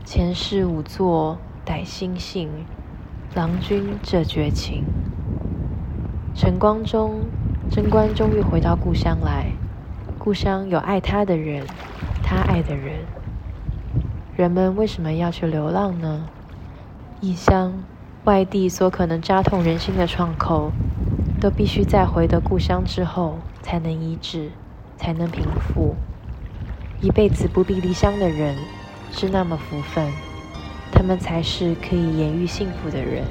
[0.04, 2.50] 前世五座歹心性，
[3.36, 4.84] 郎君这绝情。
[6.34, 7.22] 晨光中，
[7.70, 9.52] 贞观终于回到故乡来。
[10.18, 11.68] 故乡有爱他的人，
[12.24, 13.02] 他爱的人。
[14.36, 16.26] 人们为什么要去流浪呢？
[17.20, 17.84] 异乡。
[18.26, 20.72] 外地所可能扎痛人心的创口，
[21.40, 24.52] 都必须在回得故乡之后才能医治，
[24.96, 25.96] 才能平复。
[27.02, 28.56] 一辈子不必离乡的人，
[29.12, 30.12] 是那么福分，
[30.92, 33.26] 他们才是可以言喻幸福的人。